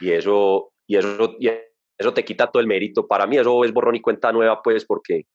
Y 0.00 0.10
eso, 0.10 0.72
y 0.86 0.96
eso, 0.96 1.36
y 1.38 1.50
eso 1.98 2.14
te 2.14 2.24
quita 2.24 2.50
todo 2.50 2.60
el 2.60 2.66
mérito. 2.66 3.06
Para 3.06 3.26
mí 3.26 3.36
eso 3.36 3.64
es 3.64 3.72
borrón 3.72 3.96
y 3.96 4.00
cuenta 4.00 4.32
nueva, 4.32 4.60
pues, 4.62 4.84
porque 4.84 5.26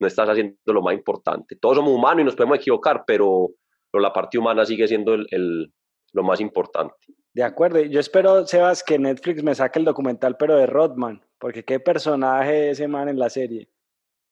no 0.00 0.06
estás 0.06 0.28
haciendo 0.28 0.56
lo 0.66 0.82
más 0.82 0.94
importante. 0.94 1.56
Todos 1.56 1.76
somos 1.76 1.92
humanos 1.92 2.22
y 2.22 2.24
nos 2.24 2.36
podemos 2.36 2.58
equivocar, 2.58 3.04
pero, 3.06 3.50
pero 3.90 4.02
la 4.02 4.12
parte 4.12 4.38
humana 4.38 4.64
sigue 4.64 4.86
siendo 4.86 5.14
el, 5.14 5.26
el, 5.30 5.72
lo 6.12 6.22
más 6.22 6.40
importante. 6.40 6.94
De 7.32 7.42
acuerdo. 7.42 7.80
Yo 7.80 8.00
espero, 8.00 8.46
Sebas, 8.46 8.82
que 8.82 8.98
Netflix 8.98 9.42
me 9.42 9.54
saque 9.54 9.78
el 9.78 9.84
documental, 9.84 10.36
pero 10.36 10.56
de 10.56 10.66
Rodman, 10.66 11.22
porque 11.38 11.64
qué 11.64 11.78
personaje 11.80 12.70
ese 12.70 12.88
man 12.88 13.08
en 13.08 13.18
la 13.18 13.30
serie. 13.30 13.68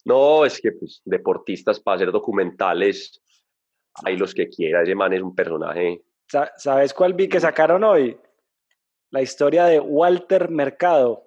No, 0.05 0.45
es 0.45 0.61
que 0.61 0.73
pues, 0.73 1.03
deportistas 1.05 1.81
para 1.81 1.97
hacer 1.97 2.13
documentales, 2.13 3.23
hay 4.05 4.17
los 4.17 4.35
que 4.35 4.49
quiera. 4.49 4.83
Ese 4.83 4.95
man 4.95 5.13
es 5.13 5.23
un 5.23 5.35
personaje. 5.35 6.03
¿Sabes 6.57 6.93
cuál 6.93 7.15
vi 7.15 7.29
que 7.29 7.41
sacaron 7.41 7.85
hoy? 7.85 8.19
La 9.11 9.23
historia 9.23 9.67
de 9.67 9.79
Walter 9.79 10.51
Mercado. 10.51 11.23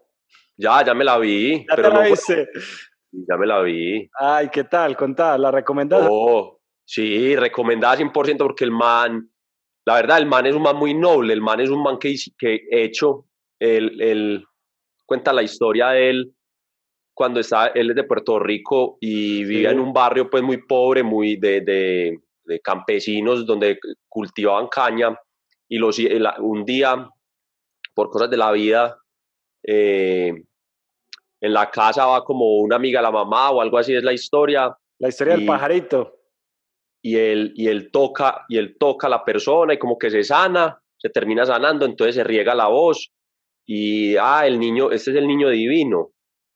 Ya, 0.58 0.84
ya 0.84 0.94
me 0.94 1.06
la 1.06 1.18
vi. 1.18 1.66
¿Ya 1.66 1.76
pero 1.76 1.90
te 1.90 1.96
la 1.96 2.10
no? 2.10 2.16
Ya 3.12 3.38
me 3.38 3.48
la 3.48 3.62
vi. 3.62 4.10
Ay, 4.20 4.50
¿qué 4.50 4.66
tal? 4.66 4.96
Contá, 4.96 5.38
¿la 5.38 5.50
recomendás? 5.50 6.06
Oh, 6.10 6.59
sí, 6.90 7.36
recomendada 7.36 7.98
100% 7.98 8.38
porque 8.38 8.64
el 8.64 8.72
man, 8.72 9.30
la 9.86 9.96
verdad, 9.96 10.18
el 10.18 10.26
man 10.26 10.48
es 10.48 10.56
un 10.56 10.64
man 10.64 10.76
muy 10.76 10.96
noble, 10.96 11.34
el 11.34 11.42
man 11.42 11.60
es 11.60 11.70
un 11.70 11.84
man 11.84 12.00
que, 12.00 12.16
que 12.36 12.62
hecho, 12.72 13.26
el, 13.60 14.02
el, 14.02 14.44
cuenta 15.06 15.32
la 15.32 15.44
historia 15.44 15.90
de 15.90 16.10
él 16.10 16.34
cuando 17.14 17.42
está, 17.42 17.68
él 17.68 17.92
es 17.92 17.96
de 17.96 18.06
Puerto 18.06 18.40
Rico 18.40 18.98
y 19.02 19.44
vivía 19.44 19.70
sí. 19.70 19.76
en 19.76 19.82
un 19.82 19.94
barrio 19.94 20.30
pues 20.30 20.42
muy 20.42 20.58
pobre, 20.58 21.04
muy 21.04 21.36
de, 21.36 21.62
de, 21.62 22.20
de 22.46 22.60
campesinos 22.60 23.46
donde 23.46 23.78
cultivaban 24.08 24.68
caña 24.68 25.16
y 25.68 25.78
los, 25.78 26.00
un 26.40 26.66
día, 26.66 27.08
por 27.94 28.10
cosas 28.10 28.32
de 28.32 28.38
la 28.38 28.52
vida, 28.52 28.98
eh, 29.62 30.34
en 31.42 31.54
la 31.54 31.70
casa 31.70 32.08
va 32.08 32.24
como 32.24 32.58
una 32.62 32.78
amiga 32.78 33.00
la 33.00 33.12
mamá 33.12 33.52
o 33.52 33.62
algo 33.62 33.78
así 33.78 33.94
es 33.94 34.04
la 34.04 34.14
historia. 34.14 34.76
La 34.98 35.10
historia 35.10 35.36
y, 35.36 35.38
del 35.38 35.46
pajarito. 35.46 36.19
Y 37.02 37.16
él, 37.16 37.54
y 37.56 37.68
él 37.68 37.92
toca, 37.92 38.46
y 38.50 38.58
él 38.58 38.76
toca 38.78 39.08
a 39.08 39.10
la 39.10 39.24
persona 39.24 39.74
y 39.74 39.80
como 39.80 39.98
que 39.98 40.10
se 40.10 40.24
sana, 40.24 40.82
se 40.98 41.10
termina 41.10 41.46
sanando, 41.46 41.86
entonces 41.86 42.16
se 42.16 42.24
riega 42.24 42.54
la 42.54 42.68
voz 42.68 43.12
y 43.66 44.18
ah, 44.18 44.46
el 44.46 44.60
niño, 44.60 44.92
este 44.92 45.12
es 45.12 45.18
el 45.18 45.28
niño 45.28 45.50
divino. 45.50 46.10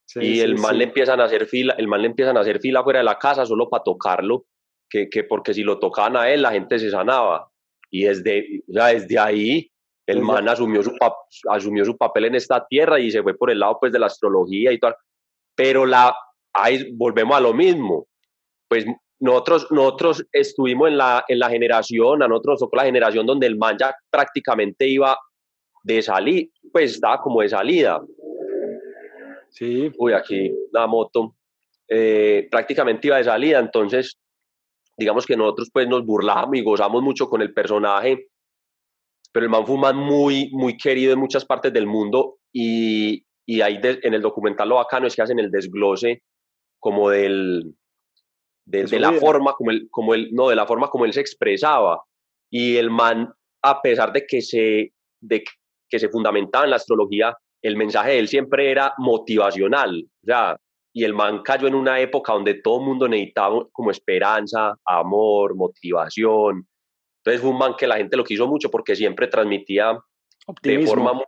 Sí, 0.06 0.20
y 0.20 0.34
sí, 0.34 0.40
el 0.40 0.58
man 0.58 0.72
sí. 0.72 0.78
le 0.78 0.84
empiezan 0.84 1.20
a 1.20 1.24
hacer 1.24 1.46
fila, 1.46 1.74
el 1.78 1.88
man 1.88 2.02
le 2.02 2.08
empiezan 2.08 2.36
a 2.36 2.40
hacer 2.40 2.60
fila 2.60 2.82
fuera 2.82 2.98
de 2.98 3.04
la 3.04 3.18
casa 3.18 3.46
solo 3.46 3.70
para 3.70 3.84
tocarlo, 3.84 4.46
que, 4.90 5.08
que 5.08 5.24
porque 5.24 5.54
si 5.54 5.62
lo 5.62 5.78
tocaban 5.78 6.16
a 6.16 6.28
él 6.28 6.42
la 6.42 6.50
gente 6.50 6.78
se 6.78 6.90
sanaba. 6.90 7.48
Y 7.90 8.04
desde, 8.04 8.62
o 8.68 8.72
sea, 8.72 8.86
desde 8.86 9.18
ahí 9.18 9.70
el 10.06 10.20
man 10.20 10.48
asumió 10.48 10.82
su, 10.82 10.92
asumió 11.48 11.84
su 11.84 11.96
papel 11.96 12.26
en 12.26 12.34
esta 12.34 12.66
tierra 12.66 13.00
y 13.00 13.10
se 13.10 13.22
fue 13.22 13.36
por 13.36 13.50
el 13.50 13.60
lado 13.60 13.78
pues 13.80 13.92
de 13.92 13.98
la 13.98 14.06
astrología 14.06 14.72
y 14.72 14.78
tal. 14.78 14.94
Pero 15.54 15.86
la, 15.86 16.14
ahí 16.52 16.92
volvemos 16.94 17.36
a 17.36 17.40
lo 17.40 17.54
mismo. 17.54 18.06
Pues 18.68 18.86
nosotros, 19.24 19.66
nosotros 19.70 20.26
estuvimos 20.32 20.88
en 20.88 20.98
la, 20.98 21.24
en 21.28 21.38
la 21.38 21.48
generación, 21.48 22.22
a 22.22 22.28
nosotros 22.28 22.60
tocó 22.60 22.76
la 22.76 22.84
generación 22.84 23.24
donde 23.24 23.46
el 23.46 23.56
man 23.56 23.76
ya 23.78 23.94
prácticamente 24.10 24.86
iba 24.86 25.16
de 25.82 26.02
salir, 26.02 26.50
pues 26.70 26.94
estaba 26.94 27.20
como 27.20 27.40
de 27.40 27.48
salida. 27.48 28.02
Sí. 29.48 29.90
Uy, 29.96 30.12
aquí 30.12 30.52
la 30.72 30.86
moto. 30.86 31.36
Eh, 31.88 32.48
prácticamente 32.50 33.08
iba 33.08 33.16
de 33.16 33.24
salida, 33.24 33.58
entonces 33.58 34.18
digamos 34.96 35.24
que 35.26 35.36
nosotros 35.36 35.70
pues 35.72 35.88
nos 35.88 36.04
burlamos 36.04 36.56
y 36.56 36.62
gozamos 36.62 37.02
mucho 37.02 37.28
con 37.28 37.40
el 37.40 37.52
personaje 37.52 38.28
pero 39.34 39.46
el 39.46 39.50
man 39.50 39.66
fue 39.66 39.74
un 39.74 39.80
man 39.80 39.96
muy, 39.96 40.48
muy 40.52 40.76
querido 40.76 41.12
en 41.12 41.18
muchas 41.18 41.44
partes 41.44 41.72
del 41.72 41.88
mundo 41.88 42.36
y, 42.52 43.24
y 43.44 43.62
ahí 43.62 43.78
de, 43.78 43.98
en 44.04 44.14
el 44.14 44.22
documental 44.22 44.68
lo 44.68 44.76
bacano 44.76 45.08
es 45.08 45.16
que 45.16 45.22
hacen 45.22 45.40
el 45.40 45.50
desglose 45.50 46.22
como 46.78 47.10
del, 47.10 47.74
de, 48.66 48.84
de 48.84 49.00
la 49.00 49.12
forma 49.12 49.52
como 49.54 49.70
él, 49.70 49.88
como 49.90 50.14
él, 50.14 50.30
no, 50.32 50.48
de 50.48 50.56
la 50.56 50.66
forma 50.66 50.88
como 50.88 51.04
él 51.04 51.12
se 51.12 51.20
expresaba. 51.20 52.02
Y 52.50 52.76
el 52.76 52.90
man, 52.90 53.32
a 53.62 53.82
pesar 53.82 54.12
de 54.12 54.26
que 54.26 54.40
se, 54.40 54.92
de 55.20 55.44
que 55.88 55.98
se 55.98 56.08
fundamentaba 56.08 56.64
en 56.64 56.70
la 56.70 56.76
astrología, 56.76 57.36
el 57.62 57.76
mensaje 57.76 58.12
de 58.12 58.18
él 58.18 58.28
siempre 58.28 58.70
era 58.70 58.92
motivacional, 58.98 60.04
o 60.22 60.26
sea, 60.26 60.56
y 60.96 61.02
el 61.02 61.14
man 61.14 61.42
cayó 61.42 61.66
en 61.66 61.74
una 61.74 61.98
época 61.98 62.32
donde 62.32 62.54
todo 62.54 62.78
el 62.78 62.86
mundo 62.86 63.08
necesitaba 63.08 63.66
como 63.72 63.90
esperanza, 63.90 64.76
amor, 64.84 65.56
motivación, 65.56 66.68
entonces 67.24 67.40
fue 67.40 67.50
un 67.50 67.58
man 67.58 67.74
que 67.76 67.86
la 67.86 67.96
gente 67.96 68.18
lo 68.18 68.24
quiso 68.24 68.46
mucho 68.46 68.70
porque 68.70 68.94
siempre 68.94 69.28
transmitía 69.28 69.98
Optimismo. 70.46 70.82
de 70.82 70.86
forma 70.86 71.12
muy, 71.14 71.24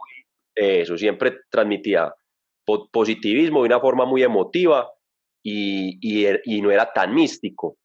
eso, 0.54 0.98
siempre 0.98 1.38
transmitía 1.50 2.12
positivismo 2.90 3.62
de 3.62 3.66
una 3.66 3.80
forma 3.80 4.04
muy 4.04 4.22
emotiva 4.22 4.90
y, 5.48 5.98
y, 6.00 6.26
y, 6.44 6.60
no 6.60 6.72
era 6.72 6.92
tan 6.92 7.14
místico. 7.14 7.76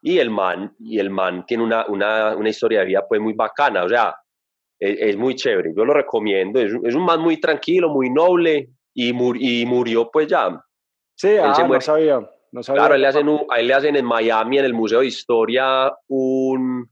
Y 0.00 0.18
el 0.18 0.30
man, 0.30 0.72
y 0.78 1.00
el 1.00 1.10
man 1.10 1.44
tiene 1.44 1.64
una, 1.64 1.84
una, 1.86 2.36
una 2.36 2.48
historia 2.48 2.80
de 2.80 2.86
vida 2.86 3.04
pues 3.08 3.20
muy 3.20 3.32
bacana, 3.32 3.82
o 3.82 3.88
sea, 3.88 4.14
es, 4.78 4.96
es 5.00 5.16
muy 5.16 5.34
chévere, 5.34 5.72
yo 5.76 5.84
lo 5.84 5.94
recomiendo, 5.94 6.60
es, 6.60 6.72
es, 6.84 6.94
un 6.94 7.04
man 7.04 7.20
muy 7.20 7.40
tranquilo, 7.40 7.88
muy 7.88 8.08
noble 8.08 8.68
y, 8.94 9.12
mur, 9.12 9.36
y 9.36 9.66
murió 9.66 10.08
pues 10.12 10.28
ya. 10.28 10.64
Sí, 11.16 11.30
ah, 11.42 11.66
no 11.68 11.80
sabía, 11.80 12.20
no 12.52 12.62
sabía. 12.62 12.82
Claro, 12.82 12.94
él 12.94 13.00
le, 13.00 13.08
hacen 13.08 13.28
un, 13.28 13.44
a 13.50 13.58
él 13.58 13.66
le 13.66 13.74
hacen 13.74 13.96
en 13.96 14.04
Miami, 14.04 14.58
en 14.58 14.66
el 14.66 14.74
Museo 14.74 15.00
de 15.00 15.06
Historia, 15.06 15.92
un, 16.06 16.88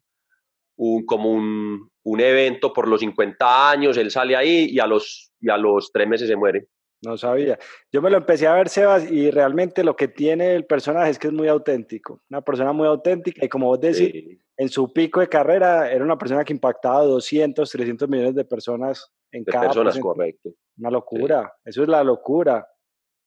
un, 0.77 1.07
como 1.07 1.31
un, 1.31 1.89
un, 2.03 2.21
evento 2.21 2.73
por 2.73 2.89
los 2.89 2.99
50 2.99 3.71
años, 3.71 3.97
él 3.97 4.11
sale 4.11 4.35
ahí 4.35 4.67
y 4.73 4.81
a 4.81 4.89
los, 4.89 5.31
y 5.41 5.49
a 5.51 5.57
los 5.57 5.93
tres 5.93 6.09
meses 6.09 6.27
se 6.27 6.35
muere. 6.35 6.67
No 7.03 7.17
sabía. 7.17 7.59
Yo 7.93 8.01
me 8.01 8.11
lo 8.11 8.17
empecé 8.17 8.47
a 8.47 8.55
ver, 8.55 8.69
Sebas, 8.69 9.11
y 9.11 9.31
realmente 9.31 9.85
lo 9.85 9.97
que 9.97 10.09
tiene 10.09 10.55
el 10.55 10.65
personaje 10.65 11.11
es 11.11 11.19
que 11.19 11.29
es 11.29 11.33
muy 11.33 11.49
auténtico. 11.49 12.23
Una 12.31 12.41
persona 12.41 12.73
muy 12.73 12.87
auténtica 12.87 13.45
y 13.45 13.49
como 13.49 13.67
vos 13.67 13.81
decís, 13.81 14.11
sí. 14.13 14.41
en 14.57 14.69
su 14.69 14.93
pico 14.93 15.21
de 15.21 15.29
carrera 15.29 15.91
era 15.91 16.05
una 16.05 16.19
persona 16.19 16.45
que 16.45 16.53
impactaba 16.53 17.01
a 17.01 17.05
200, 17.05 17.69
300 17.71 18.09
millones 18.09 18.35
de 18.35 18.45
personas 18.45 19.13
en 19.31 19.45
de 19.45 19.53
cada 19.53 19.67
personas, 19.67 19.99
correcto. 19.99 20.51
Una 20.79 20.91
locura. 20.91 21.53
Sí. 21.65 21.71
Eso 21.71 21.83
es 21.83 21.89
la 21.89 22.03
locura 22.03 22.67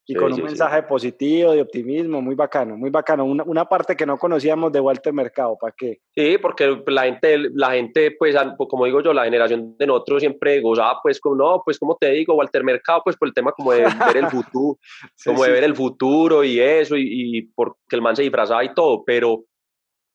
y 0.10 0.14
sí, 0.14 0.16
con 0.16 0.32
un 0.32 0.38
sí, 0.38 0.42
mensaje 0.42 0.80
sí. 0.80 0.86
positivo, 0.90 1.52
de 1.52 1.62
optimismo, 1.62 2.20
muy 2.22 2.34
bacano, 2.34 2.76
muy 2.76 2.90
bacano. 2.90 3.26
Una, 3.26 3.44
una, 3.44 3.66
parte 3.66 3.96
que 3.96 4.06
no 4.06 4.18
conocíamos 4.18 4.72
de 4.72 4.80
Walter 4.80 5.14
Mercado, 5.14 5.56
¿para 5.62 5.74
qué? 5.78 6.00
Sí, 6.16 6.38
porque 6.42 6.82
la 6.88 7.04
gente, 7.04 7.38
la 7.54 7.72
gente, 7.72 8.16
pues, 8.18 8.36
como 8.58 8.86
digo 8.86 9.02
yo, 9.02 9.14
la 9.14 9.26
generación 9.26 9.78
de 9.78 9.86
nosotros 9.86 10.22
siempre 10.22 10.62
gozaba, 10.62 11.00
pues, 11.04 11.20
como, 11.20 11.36
no, 11.36 11.62
pues, 11.64 11.78
como 11.78 11.96
te 11.96 12.10
digo, 12.10 12.34
Walter 12.34 12.64
Mercado, 12.64 13.02
pues, 13.04 13.16
por 13.18 13.28
el 13.28 13.34
tema 13.36 13.52
como 13.52 13.72
de 13.72 13.84
ver 14.16 14.18
el 14.18 14.28
futuro, 14.28 14.80
como 15.24 15.44
de 15.44 15.52
ver 15.52 15.64
el 15.64 15.76
futuro 15.76 16.44
y 16.44 16.60
eso, 16.60 16.98
y, 16.98 17.38
y 17.38 17.42
porque 17.44 17.78
el 17.92 18.02
man 18.02 18.16
se 18.16 18.24
disfrazaba 18.24 18.64
y 18.64 18.74
todo, 18.74 19.04
pero 19.06 19.44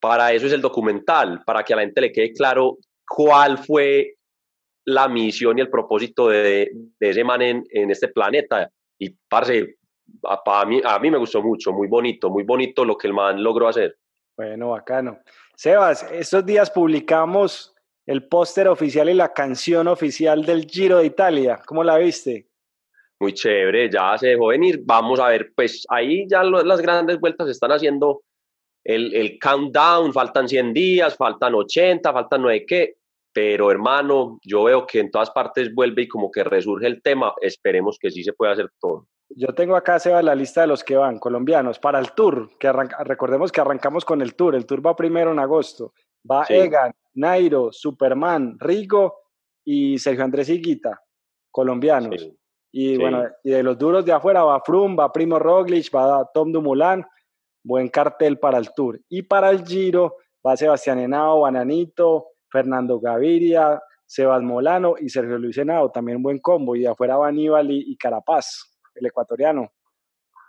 para 0.00 0.32
eso 0.32 0.46
es 0.46 0.52
el 0.52 0.60
documental, 0.60 1.42
para 1.46 1.62
que 1.62 1.72
a 1.72 1.76
la 1.76 1.82
gente 1.82 2.00
le 2.00 2.10
quede 2.10 2.32
claro 2.32 2.78
cuál 3.06 3.58
fue 3.58 4.16
la 4.84 5.08
misión 5.08 5.58
y 5.58 5.62
el 5.62 5.70
propósito 5.70 6.28
de, 6.28 6.70
ese 7.00 7.24
man 7.24 7.42
en, 7.42 7.90
este 7.90 8.08
planeta. 8.08 8.70
Y, 8.98 9.16
parce, 9.28 9.76
a, 10.24 10.64
mí, 10.66 10.80
a 10.84 10.98
mí 10.98 11.10
me 11.10 11.18
gustó 11.18 11.42
mucho, 11.42 11.72
muy 11.72 11.88
bonito, 11.88 12.30
muy 12.30 12.44
bonito 12.44 12.84
lo 12.84 12.96
que 12.96 13.06
el 13.06 13.14
man 13.14 13.42
logró 13.42 13.68
hacer. 13.68 13.96
Bueno, 14.36 14.70
bacano. 14.70 15.18
Sebas, 15.54 16.02
estos 16.10 16.44
días 16.44 16.70
publicamos 16.70 17.74
el 18.06 18.26
póster 18.26 18.68
oficial 18.68 19.08
y 19.08 19.14
la 19.14 19.32
canción 19.32 19.88
oficial 19.88 20.44
del 20.44 20.66
Giro 20.66 20.98
de 20.98 21.06
Italia. 21.06 21.60
¿Cómo 21.64 21.84
la 21.84 21.96
viste? 21.98 22.48
Muy 23.20 23.32
chévere, 23.32 23.90
ya 23.90 24.18
se 24.18 24.28
dejó 24.28 24.48
venir. 24.48 24.80
Vamos 24.84 25.20
a 25.20 25.28
ver, 25.28 25.52
pues 25.54 25.84
ahí 25.88 26.26
ya 26.28 26.42
las 26.42 26.80
grandes 26.80 27.20
vueltas 27.20 27.48
están 27.48 27.70
haciendo 27.70 28.22
el, 28.82 29.14
el 29.14 29.38
countdown, 29.38 30.12
faltan 30.12 30.48
100 30.48 30.74
días, 30.74 31.16
faltan 31.16 31.54
80, 31.54 32.12
faltan 32.12 32.42
9 32.42 32.66
qué, 32.66 32.96
pero 33.32 33.70
hermano, 33.70 34.38
yo 34.42 34.64
veo 34.64 34.86
que 34.86 35.00
en 35.00 35.10
todas 35.10 35.30
partes 35.30 35.74
vuelve 35.74 36.02
y 36.02 36.08
como 36.08 36.30
que 36.30 36.44
resurge 36.44 36.86
el 36.86 37.02
tema, 37.02 37.34
esperemos 37.40 37.98
que 37.98 38.10
sí 38.10 38.22
se 38.22 38.32
pueda 38.32 38.52
hacer 38.52 38.70
todo. 38.78 39.06
Yo 39.36 39.48
tengo 39.54 39.76
acá, 39.76 39.98
Seba, 39.98 40.22
la 40.22 40.34
lista 40.34 40.60
de 40.60 40.68
los 40.68 40.84
que 40.84 40.96
van, 40.96 41.18
colombianos, 41.18 41.78
para 41.78 41.98
el 41.98 42.12
Tour, 42.12 42.50
que 42.58 42.72
recordemos 42.72 43.50
que 43.50 43.60
arrancamos 43.60 44.04
con 44.04 44.22
el 44.22 44.34
Tour, 44.34 44.54
el 44.54 44.66
Tour 44.66 44.86
va 44.86 44.94
primero 44.94 45.32
en 45.32 45.40
agosto, 45.40 45.92
va 46.30 46.44
Egan, 46.48 46.92
Nairo, 47.14 47.72
Superman, 47.72 48.56
Rigo 48.60 49.14
y 49.64 49.98
Sergio 49.98 50.24
Andrés 50.24 50.48
Higuita, 50.48 51.02
colombianos. 51.50 52.30
Y 52.76 52.96
bueno, 52.98 53.24
y 53.44 53.50
de 53.50 53.62
los 53.62 53.78
duros 53.78 54.04
de 54.04 54.12
afuera 54.12 54.42
va 54.42 54.60
Frum, 54.60 54.96
va 54.98 55.12
Primo 55.12 55.38
Roglic, 55.38 55.94
va 55.94 56.28
Tom 56.34 56.50
Dumoulin, 56.50 57.04
buen 57.64 57.88
cartel 57.88 58.38
para 58.38 58.58
el 58.58 58.72
Tour. 58.74 59.00
Y 59.08 59.22
para 59.22 59.50
el 59.50 59.64
Giro 59.64 60.16
va 60.44 60.56
Sebastián 60.56 60.98
Henao, 60.98 61.40
Bananito, 61.40 62.30
Fernando 62.50 62.98
Gaviria, 62.98 63.80
Sebas 64.06 64.42
Molano 64.42 64.94
y 64.98 65.08
Sergio 65.08 65.38
Luis 65.38 65.56
Henao, 65.56 65.90
también 65.90 66.22
buen 66.22 66.40
combo. 66.40 66.74
Y 66.74 66.80
de 66.80 66.88
afuera 66.88 67.16
va 67.16 67.28
Aníbal 67.28 67.70
y, 67.70 67.96
Carapaz, 67.96 68.73
el 68.94 69.06
ecuatoriano. 69.06 69.72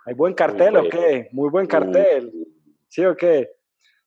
¿Hay 0.04 0.14
buen 0.14 0.34
cartel 0.34 0.76
o 0.76 0.88
qué? 0.88 1.28
Muy 1.32 1.50
buen 1.50 1.66
cartel. 1.66 2.32
¿Sí 2.88 3.04
o 3.04 3.16
qué? 3.16 3.50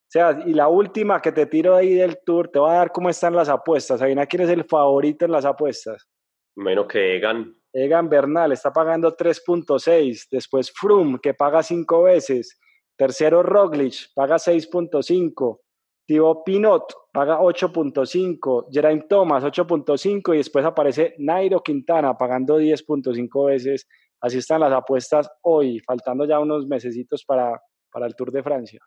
O 0.09 0.11
sea, 0.11 0.41
y 0.45 0.53
la 0.53 0.67
última 0.67 1.21
que 1.21 1.31
te 1.31 1.45
tiro 1.45 1.75
ahí 1.75 1.93
del 1.93 2.19
tour, 2.25 2.49
te 2.49 2.57
va 2.57 2.71
a 2.71 2.77
dar 2.77 2.91
cómo 2.91 3.09
están 3.09 3.35
las 3.35 3.49
apuestas. 3.49 4.01
Adivina 4.01 4.25
quién 4.25 4.41
es 4.41 4.49
el 4.49 4.63
favorito 4.63 5.25
en 5.25 5.31
las 5.31 5.45
apuestas. 5.45 6.09
Menos 6.55 6.87
que 6.87 7.17
Egan. 7.17 7.53
Egan 7.71 8.09
Bernal 8.09 8.51
está 8.51 8.73
pagando 8.73 9.15
3.6. 9.15 10.27
Después 10.31 10.71
Froome, 10.71 11.19
que 11.21 11.33
paga 11.33 11.61
5 11.61 12.03
veces. 12.03 12.59
Tercero, 12.97 13.43
Roglic, 13.43 14.13
paga 14.15 14.37
6.5. 14.37 15.59
Thibaut 16.07 16.43
Pinot, 16.43 16.91
paga 17.13 17.39
8.5. 17.39 18.67
Geraint 18.71 19.07
Thomas, 19.07 19.43
8.5. 19.43 20.33
Y 20.33 20.37
después 20.37 20.65
aparece 20.65 21.13
Nairo 21.19 21.61
Quintana, 21.61 22.17
pagando 22.17 22.59
10.5 22.59 23.45
veces. 23.45 23.87
Así 24.21 24.37
están 24.37 24.61
las 24.61 24.73
apuestas 24.73 25.29
hoy, 25.43 25.79
faltando 25.79 26.25
ya 26.25 26.39
unos 26.39 26.67
mesecitos 26.67 27.23
para, 27.23 27.59
para 27.91 28.05
el 28.05 28.15
Tour 28.15 28.31
de 28.31 28.43
Francia. 28.43 28.79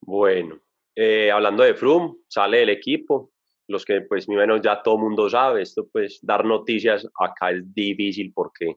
Bueno, 0.00 0.60
eh, 0.94 1.30
hablando 1.30 1.62
de 1.62 1.74
Froome, 1.74 2.16
sale 2.28 2.62
el 2.62 2.70
equipo. 2.70 3.30
Los 3.68 3.84
que, 3.84 4.02
pues, 4.02 4.28
mi 4.28 4.34
menos 4.34 4.60
ya 4.60 4.82
todo 4.82 4.98
mundo 4.98 5.30
sabe, 5.30 5.62
esto, 5.62 5.88
pues, 5.90 6.18
dar 6.22 6.44
noticias 6.44 7.06
acá 7.18 7.50
es 7.50 7.72
difícil 7.72 8.32
porque 8.34 8.76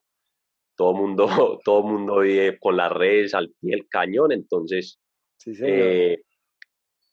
todo 0.75 0.93
mundo, 0.93 1.27
todo 1.63 1.83
mundo 1.83 2.19
vive 2.19 2.59
con 2.59 2.77
las 2.77 2.91
redes 2.91 3.33
al 3.33 3.49
pie 3.59 3.71
del 3.71 3.87
cañón, 3.89 4.31
entonces 4.31 4.99
eh, 5.45 6.21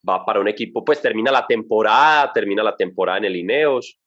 va 0.08 0.24
para 0.24 0.40
un 0.40 0.48
equipo, 0.48 0.84
pues 0.84 1.00
termina 1.00 1.30
la 1.30 1.46
temporada, 1.46 2.32
termina 2.32 2.62
la 2.62 2.76
temporada 2.76 3.18
en 3.18 3.24
el 3.24 3.36
Ineos, 3.36 3.98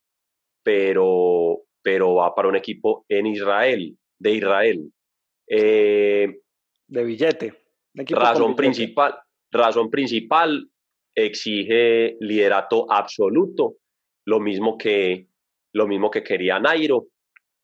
pero, 0.63 1.64
pero 1.85 2.15
va 2.15 2.33
para 2.33 2.47
un 2.47 2.55
equipo 2.55 3.05
en 3.07 3.27
Israel, 3.27 3.95
de 4.17 4.31
Israel. 4.31 4.91
Eh, 5.47 6.39
de 6.87 7.03
billete. 7.03 7.53
razón 7.93 8.55
principal, 8.55 9.19
razón 9.51 9.91
principal, 9.91 10.67
exige 11.13 12.17
liderato 12.21 12.91
absoluto, 12.91 13.75
lo 14.25 14.39
mismo 14.39 14.79
que, 14.79 15.27
lo 15.73 15.85
mismo 15.85 16.09
que 16.09 16.23
quería 16.23 16.59
Nairo. 16.59 17.05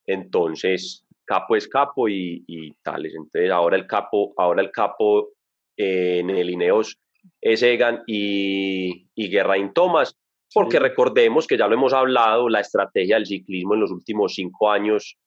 Entonces, 0.05 1.03
capo 1.25 1.55
es 1.55 1.67
capo 1.67 2.07
y, 2.07 2.43
y 2.45 2.73
tales. 2.83 3.15
Entonces 3.15 3.49
ahora 3.49 3.75
el 3.75 3.87
capo, 3.87 4.35
ahora 4.37 4.61
el 4.61 4.69
capo 4.69 5.29
eh, 5.75 6.19
en 6.19 6.29
el 6.29 6.51
Ineos 6.51 6.95
es 7.41 7.63
Egan 7.63 8.03
y, 8.05 9.07
y 9.15 9.29
Guerrain 9.31 9.73
Thomas, 9.73 10.15
porque 10.53 10.79
recordemos 10.79 11.47
que 11.47 11.57
ya 11.57 11.67
lo 11.67 11.75
hemos 11.75 11.93
hablado, 11.93 12.49
la 12.49 12.59
estrategia 12.59 13.15
del 13.15 13.25
ciclismo 13.25 13.73
en 13.73 13.81
los 13.81 13.91
últimos 13.91 14.33
cinco 14.33 14.69
años 14.69 15.17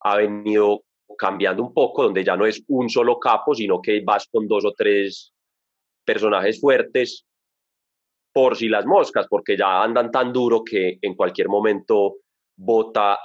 ha 0.00 0.16
venido 0.16 0.82
cambiando 1.16 1.62
un 1.62 1.72
poco, 1.72 2.02
donde 2.04 2.24
ya 2.24 2.36
no 2.36 2.46
es 2.46 2.64
un 2.68 2.88
solo 2.88 3.18
capo, 3.18 3.54
sino 3.54 3.80
que 3.80 4.02
vas 4.04 4.26
con 4.30 4.48
dos 4.48 4.64
o 4.64 4.72
tres 4.72 5.32
personajes 6.04 6.60
fuertes 6.60 7.24
por 8.32 8.56
si 8.56 8.68
las 8.68 8.86
moscas, 8.86 9.26
porque 9.28 9.56
ya 9.56 9.82
andan 9.82 10.10
tan 10.10 10.32
duro 10.32 10.64
que 10.64 10.98
en 11.00 11.14
cualquier 11.14 11.48
momento 11.48 12.16
bota 12.56 13.18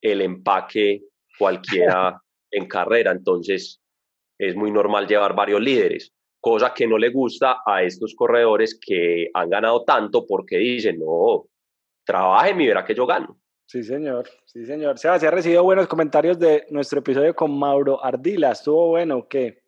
el 0.00 0.20
empaque 0.20 1.02
cualquiera 1.38 2.20
en 2.50 2.68
carrera, 2.68 3.10
entonces 3.10 3.80
es 4.38 4.54
muy 4.54 4.70
normal 4.70 5.06
llevar 5.08 5.34
varios 5.34 5.60
líderes, 5.60 6.12
cosa 6.44 6.74
que 6.74 6.86
no 6.86 6.98
le 6.98 7.08
gusta 7.08 7.62
a 7.64 7.82
estos 7.82 8.14
corredores 8.14 8.78
que 8.78 9.30
han 9.32 9.48
ganado 9.48 9.82
tanto 9.82 10.26
porque 10.26 10.58
dicen, 10.58 10.98
no, 10.98 11.46
trabajen 12.04 12.60
y 12.60 12.66
verá 12.66 12.84
que 12.84 12.94
yo 12.94 13.06
gano. 13.06 13.38
Sí, 13.66 13.82
señor, 13.82 14.28
sí, 14.44 14.66
señor. 14.66 14.98
se 14.98 15.08
ha 15.08 15.30
recibido 15.30 15.64
buenos 15.64 15.88
comentarios 15.88 16.38
de 16.38 16.66
nuestro 16.68 16.98
episodio 16.98 17.34
con 17.34 17.58
Mauro 17.58 18.04
Ardila, 18.04 18.52
¿estuvo 18.52 18.88
bueno 18.88 19.16
o 19.16 19.26
qué? 19.26 19.62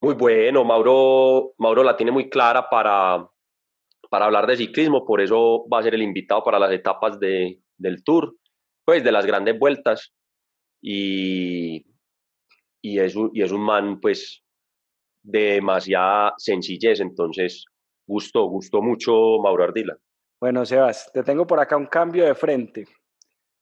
Muy 0.00 0.14
bueno, 0.14 0.64
Mauro, 0.64 1.52
Mauro 1.58 1.82
la 1.84 1.94
tiene 1.94 2.10
muy 2.10 2.30
clara 2.30 2.70
para, 2.70 3.28
para 4.08 4.24
hablar 4.24 4.46
de 4.46 4.56
ciclismo, 4.56 5.04
por 5.04 5.20
eso 5.20 5.66
va 5.70 5.80
a 5.80 5.82
ser 5.82 5.94
el 5.94 6.02
invitado 6.02 6.42
para 6.42 6.58
las 6.58 6.72
etapas 6.72 7.20
de, 7.20 7.60
del 7.76 8.02
Tour, 8.02 8.34
pues 8.86 9.04
de 9.04 9.12
las 9.12 9.26
grandes 9.26 9.58
vueltas 9.58 10.14
y, 10.80 11.84
y, 12.80 12.98
es, 12.98 13.14
un, 13.14 13.30
y 13.34 13.42
es 13.42 13.52
un 13.52 13.60
man 13.60 14.00
pues 14.00 14.42
de 15.22 15.54
demasiada 15.54 16.34
sencillez, 16.36 17.00
entonces 17.00 17.64
gustó, 18.06 18.44
gustó 18.46 18.82
mucho 18.82 19.38
Mauro 19.42 19.64
Ardila. 19.64 19.96
Bueno, 20.40 20.66
Sebas, 20.66 21.10
te 21.12 21.22
tengo 21.22 21.46
por 21.46 21.60
acá 21.60 21.76
un 21.76 21.86
cambio 21.86 22.24
de 22.24 22.34
frente. 22.34 22.84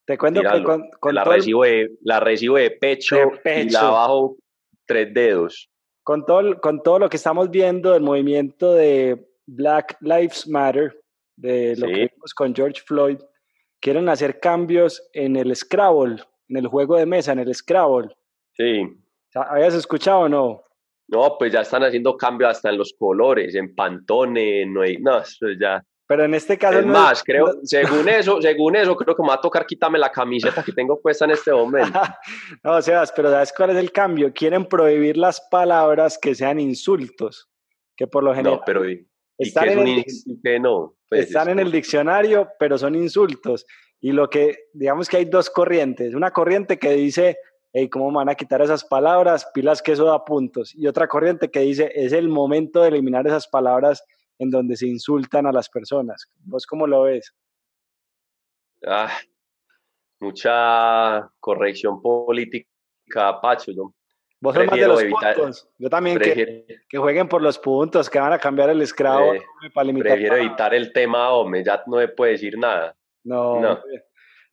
Te 0.07 0.16
cuento 0.16 0.40
que 0.40 0.62
con, 0.62 1.14
la, 1.14 1.25
recibo 1.25 1.62
de, 1.64 1.90
la 2.03 2.20
recibo 2.20 2.57
de 2.57 2.70
pecho, 2.70 3.16
y 3.44 3.70
la 3.70 3.83
bajo 3.83 4.37
tres 4.87 5.12
dedos. 5.12 5.70
Con 6.03 6.25
todo, 6.25 6.61
con 6.61 6.83
todo 6.83 6.99
lo 6.99 7.09
que 7.09 7.16
estamos 7.16 7.51
viendo 7.51 7.92
del 7.92 8.03
movimiento 8.03 8.75
de 8.75 9.29
Black 9.46 9.99
Lives 10.01 10.49
Matter, 10.49 10.99
de 11.37 11.77
lo 11.77 11.87
que 11.87 11.92
vimos 11.92 12.35
con 12.35 12.55
George 12.55 12.83
Floyd, 12.87 13.18
quieren 13.79 14.09
hacer 14.09 14.40
cambios 14.40 15.03
en 15.12 15.37
el 15.37 15.55
Scrabble, 15.55 16.16
en 16.49 16.57
el 16.57 16.66
juego 16.66 16.96
de 16.96 17.07
mesa, 17.07 17.33
en 17.33 17.40
el 17.40 17.55
Scrabble. 17.55 18.09
Sí. 18.55 18.83
¿Habías 19.35 19.75
escuchado 19.75 20.20
o 20.20 20.29
no? 20.29 20.64
No, 21.11 21.37
pues 21.38 21.53
ya 21.53 21.62
están 21.62 21.83
haciendo 21.83 22.16
cambios 22.16 22.53
hasta 22.53 22.70
en 22.70 22.79
los 22.79 22.94
colores, 22.96 23.55
en 23.57 23.75
Pantone, 23.75 24.64
no, 24.66 24.83
hay, 24.83 24.99
no 24.99 25.18
eso 25.18 25.46
ya. 25.61 25.83
Pero 26.07 26.25
en 26.25 26.35
este 26.35 26.59
caso. 26.59 26.81
Es 26.81 26.87
más, 26.87 27.23
creo, 27.23 27.61
según 27.62 28.09
eso, 28.09 28.40
según 28.42 28.75
eso, 28.75 28.96
creo 28.96 29.14
que 29.14 29.23
me 29.23 29.29
va 29.29 29.35
a 29.35 29.40
tocar 29.40 29.64
quitarme 29.64 29.99
la 29.99 30.11
camiseta 30.11 30.62
que 30.62 30.73
tengo 30.73 31.01
puesta 31.01 31.25
en 31.25 31.33
este 31.33 31.53
momento. 31.53 32.01
no, 32.64 32.83
Sebas, 32.83 33.12
pero 33.14 33.31
¿sabes 33.31 33.53
cuál 33.57 33.70
es 33.70 33.77
el 33.77 33.92
cambio? 33.92 34.33
Quieren 34.33 34.66
prohibir 34.66 35.16
las 35.16 35.40
palabras 35.51 36.18
que 36.18 36.35
sean 36.35 36.59
insultos, 36.59 37.49
que 37.96 38.07
por 38.09 38.25
lo 38.25 38.35
general. 38.35 38.59
No, 38.59 38.62
pero 38.64 38.83
están, 39.38 39.68
en, 39.68 39.87
el, 39.87 40.62
no? 40.62 40.96
Pues 41.09 41.29
están 41.29 41.49
en 41.49 41.61
el 41.61 41.70
diccionario, 41.70 42.49
pero 42.59 42.77
son 42.77 42.94
insultos. 42.94 43.64
Y 44.01 44.12
lo 44.12 44.29
que, 44.31 44.64
digamos 44.73 45.09
que 45.09 45.18
hay 45.18 45.27
dos 45.27 45.49
corrientes. 45.49 46.14
Una 46.14 46.33
corriente 46.33 46.79
que 46.79 46.92
dice, 46.92 47.37
hey, 47.73 47.89
¿cómo 47.89 48.13
van 48.13 48.29
a 48.29 48.35
quitar 48.35 48.63
esas 48.63 48.85
palabras? 48.85 49.49
Pilas 49.55 49.83
que 49.83 49.93
eso 49.93 50.05
da 50.05 50.25
puntos. 50.25 50.75
Y 50.75 50.87
otra 50.87 51.09
corriente 51.09 51.51
que 51.51 51.61
dice, 51.61 51.91
es 51.95 52.13
el 52.13 52.29
momento 52.29 52.83
de 52.83 52.89
eliminar 52.89 53.27
esas 53.27 53.49
palabras 53.49 54.05
en 54.39 54.51
donde 54.51 54.77
se 54.77 54.87
insultan 54.87 55.47
a 55.47 55.53
las 55.53 55.69
personas. 55.69 56.31
¿Vos 56.45 56.67
cómo 56.67 56.87
lo 56.87 57.03
ves? 57.03 57.35
Ah, 58.87 59.13
mucha 60.19 61.31
corrección 61.39 62.01
política, 62.01 62.69
Pacho. 63.43 63.73
Yo 63.73 63.93
Vos 64.43 64.55
sos 64.55 64.67
más 64.67 64.79
de 64.79 64.89
los 64.89 65.05
puntos. 65.05 65.69
Yo 65.79 65.91
también 65.91 66.19
que, 66.19 66.65
que, 66.89 66.99
jueguen 66.99 67.29
por 67.29 67.43
los 67.43 67.59
puntos, 67.59 68.09
que 68.09 68.19
van 68.19 68.33
a 68.33 68.39
cambiar 68.39 68.71
el 68.71 68.81
escravo 68.81 69.35
para 69.75 69.85
limitar. 69.85 70.13
Prefiero 70.13 70.37
evitar 70.37 70.73
el 70.73 70.93
tema, 70.95 71.31
hombre, 71.31 71.63
ya 71.63 71.83
no 71.87 71.99
me 71.99 72.09
puede 72.09 72.33
decir 72.33 72.57
nada. 72.57 72.97
No, 73.23 73.61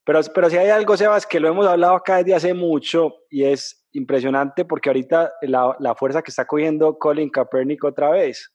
Pero, 0.08 0.22
pero 0.34 0.50
si 0.50 0.58
hay 0.58 0.70
algo, 0.70 0.98
Sebas, 0.98 1.28
que 1.28 1.39
lo 1.39 1.50
hemos 1.50 1.67
hablado 1.67 1.93
acá 1.93 2.17
desde 2.17 2.34
hace 2.34 2.54
mucho 2.56 3.13
y 3.30 3.43
es, 3.43 3.88
impresionante 3.98 4.63
porque 4.63 4.89
ahorita 4.89 5.34
la, 5.41 5.76
la, 5.80 5.96
fuerza 5.96 6.22
que 6.22 6.32
está 6.32 6.46
cogiendo 6.46 6.98
Colin 6.98 7.30
Kaepernick 7.30 7.84
otra 7.84 8.12
vez, 8.12 8.54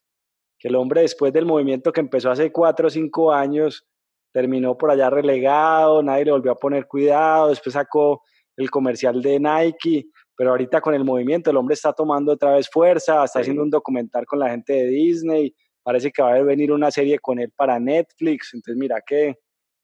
que 0.58 0.68
el 0.68 0.76
hombre 0.76 1.02
después 1.02 1.32
del 1.32 1.46
movimiento 1.46 1.92
que 1.92 2.00
empezó 2.00 2.30
hace 2.30 2.52
cuatro 2.52 2.86
o 2.86 2.90
cinco 2.90 3.32
años, 3.32 3.84
terminó 4.32 4.78
por 4.78 4.90
allá 4.90 5.10
relegado, 5.10 6.02
nadie 6.02 6.26
le 6.26 6.32
volvió 6.32 6.52
a 6.52 6.58
poner 6.58 6.86
cuidado, 6.86 7.48
después 7.48 7.74
sacó 7.74 8.22
el 8.56 8.70
comercial 8.70 9.20
de 9.20 9.40
Nike, 9.40 10.06
pero 10.36 10.50
ahorita 10.50 10.80
con 10.80 10.94
el 10.94 11.04
movimiento 11.04 11.50
el 11.50 11.56
hombre 11.56 11.74
está 11.74 11.92
tomando 11.92 12.32
otra 12.32 12.52
vez 12.52 12.68
fuerza, 12.70 13.24
está 13.24 13.40
haciendo 13.40 13.62
un 13.62 13.70
documental 13.70 14.24
con 14.26 14.38
la 14.38 14.50
gente 14.50 14.72
de 14.72 14.86
Disney, 14.86 15.54
parece 15.82 16.12
que 16.12 16.22
va 16.22 16.34
a 16.34 16.42
venir 16.42 16.72
una 16.72 16.90
serie 16.90 17.18
con 17.18 17.40
él 17.40 17.52
para 17.56 17.80
Netflix, 17.80 18.54
entonces 18.54 18.78
mira 18.78 19.02
que 19.04 19.36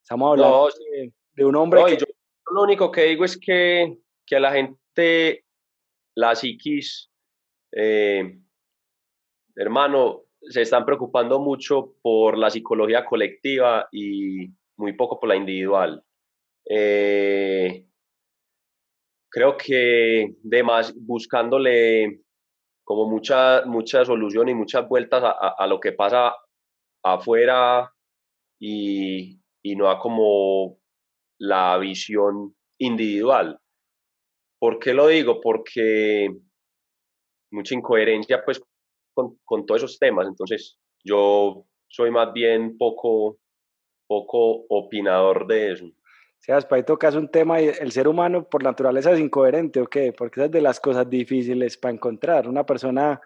estamos 0.03 0.31
hablando 0.31 0.69
de, 0.93 1.13
un 1.45 1.57
hombre 1.57 1.85
que... 1.87 1.97
Yo, 1.99 2.07
lo 2.53 2.63
único 2.63 2.91
que 2.91 3.05
digo 3.05 3.25
es 3.25 3.39
que, 3.39 3.99
que 4.27 4.37
a 4.37 4.41
la 4.41 4.53
gente, 4.53 5.45
la 6.15 6.35
psiquis, 6.35 7.11
eh, 7.73 8.39
hermano, 9.55 10.23
se 10.41 10.63
están 10.63 10.85
preocupando 10.85 11.41
mucho 11.41 11.95
por 12.01 12.39
la 12.39 12.51
psicología 12.51 13.05
colectiva 13.05 13.89
y 13.93 14.49
muy 14.77 14.93
poco 14.95 15.19
por 15.19 15.29
la 15.29 15.37
individual. 15.37 16.03
Eh, 16.69 17.87
creo 19.31 19.57
que 19.57 20.37
demás 20.43 20.95
buscándole 20.97 22.23
como 22.85 23.07
mucha, 23.07 23.65
mucha 23.67 24.05
solución 24.05 24.49
y 24.49 24.55
muchas 24.55 24.89
vueltas 24.89 25.23
a, 25.23 25.67
lo 25.67 25.79
que 25.79 25.93
pasa 25.93 26.35
afuera 27.03 27.93
y, 28.59 29.41
y, 29.63 29.77
no 29.77 29.91
a 29.91 29.99
como 29.99 30.78
la 31.39 31.77
visión 31.79 32.55
individual. 32.79 33.59
¿Por 34.59 34.79
qué 34.79 34.93
lo 34.93 35.07
digo? 35.07 35.41
Porque 35.41 36.29
mucha 37.51 37.75
incoherencia 37.75 38.45
pues 38.45 38.61
con, 39.15 39.39
con 39.45 39.67
todos 39.67 39.83
esos 39.83 39.99
temas, 39.99 40.27
entonces 40.27 40.79
yo 41.05 41.65
soy 41.89 42.11
más 42.11 42.33
bien 42.33 42.77
poco, 42.77 43.39
poco 44.07 44.67
opinador 44.69 45.47
de 45.47 45.73
eso. 45.73 45.87
Sebas, 46.41 46.67
para 46.67 46.77
ahí 46.79 46.85
tocas 46.85 47.15
un 47.17 47.29
tema, 47.29 47.59
el 47.61 47.91
ser 47.91 48.07
humano 48.07 48.49
por 48.49 48.63
naturaleza 48.63 49.13
es 49.13 49.19
incoherente, 49.19 49.81
¿o 49.81 49.87
qué? 49.87 50.13
Porque 50.13 50.45
es 50.45 50.51
de 50.51 50.61
las 50.61 50.79
cosas 50.79 51.09
difíciles 51.11 51.77
para 51.77 51.95
encontrar. 51.95 52.49
Una 52.49 52.65
persona 52.65 53.21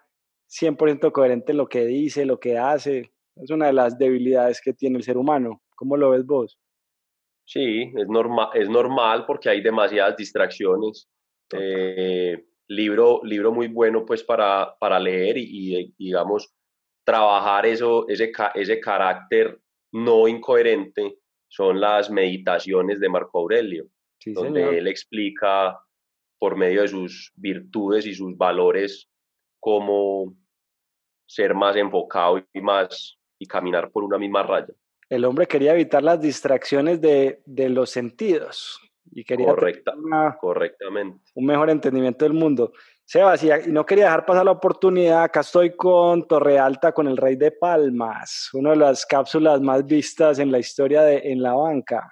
100% 0.48 1.12
coherente 1.12 1.52
en 1.52 1.58
lo 1.58 1.68
que 1.68 1.84
dice, 1.84 2.24
lo 2.24 2.40
que 2.40 2.56
hace, 2.56 3.12
es 3.36 3.50
una 3.50 3.66
de 3.66 3.74
las 3.74 3.98
debilidades 3.98 4.60
que 4.62 4.72
tiene 4.72 4.96
el 4.96 5.04
ser 5.04 5.18
humano. 5.18 5.62
¿Cómo 5.74 5.96
lo 5.96 6.10
ves 6.10 6.24
vos? 6.24 6.58
Sí, 7.44 7.92
es, 7.96 8.08
normal 8.08 8.48
es 8.54 8.68
normal 8.68 9.26
porque 9.26 9.48
hay 9.48 9.60
demasiadas 9.60 10.16
distracciones. 10.16 11.08
Eh, 11.52 12.44
libro, 12.68 13.20
libro 13.24 13.52
muy 13.52 13.68
bueno 13.68 14.06
pues 14.06 14.22
para, 14.22 14.74
para 14.78 14.98
leer 14.98 15.36
y, 15.36 15.76
y, 15.76 15.94
digamos, 15.98 16.50
trabajar 17.04 17.66
eso, 17.66 18.08
ese, 18.08 18.32
ese 18.54 18.80
carácter 18.80 19.60
no 19.92 20.26
incoherente 20.28 21.18
son 21.48 21.80
las 21.80 22.10
meditaciones 22.10 22.98
de 22.98 23.08
Marco 23.10 23.40
Aurelio, 23.40 23.86
donde 24.24 24.78
él 24.78 24.86
explica 24.86 25.78
por 26.38 26.56
medio 26.56 26.82
de 26.82 26.88
sus 26.88 27.30
virtudes 27.36 28.06
y 28.06 28.14
sus 28.14 28.36
valores 28.36 29.08
cómo 29.60 30.34
ser 31.26 31.54
más 31.54 31.76
enfocado 31.76 32.42
y 32.52 32.60
más 32.60 33.18
y 33.38 33.46
caminar 33.46 33.90
por 33.90 34.02
una 34.04 34.18
misma 34.18 34.42
raya. 34.42 34.72
El 35.12 35.26
hombre 35.26 35.46
quería 35.46 35.74
evitar 35.74 36.02
las 36.02 36.18
distracciones 36.22 36.98
de, 36.98 37.42
de 37.44 37.68
los 37.68 37.90
sentidos 37.90 38.80
y 39.10 39.22
quería 39.24 39.48
Correcta, 39.48 39.92
correctamente. 40.40 41.20
un 41.34 41.44
mejor 41.44 41.68
entendimiento 41.68 42.24
del 42.24 42.32
mundo. 42.32 42.72
Sebas, 43.04 43.44
y 43.44 43.50
no 43.66 43.84
quería 43.84 44.04
dejar 44.04 44.24
pasar 44.24 44.46
la 44.46 44.52
oportunidad, 44.52 45.24
acá 45.24 45.40
estoy 45.40 45.76
con 45.76 46.26
Torre 46.26 46.58
Alta, 46.58 46.92
con 46.92 47.08
el 47.08 47.18
Rey 47.18 47.36
de 47.36 47.52
Palmas, 47.52 48.48
una 48.54 48.70
de 48.70 48.76
las 48.76 49.04
cápsulas 49.04 49.60
más 49.60 49.84
vistas 49.84 50.38
en 50.38 50.50
la 50.50 50.58
historia 50.58 51.02
de 51.02 51.18
En 51.18 51.42
la 51.42 51.52
Banca. 51.52 52.10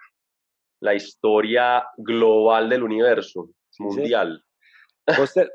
La 0.80 0.92
historia 0.92 1.86
global 1.96 2.68
del 2.68 2.82
universo, 2.82 3.48
mundial. 3.78 4.44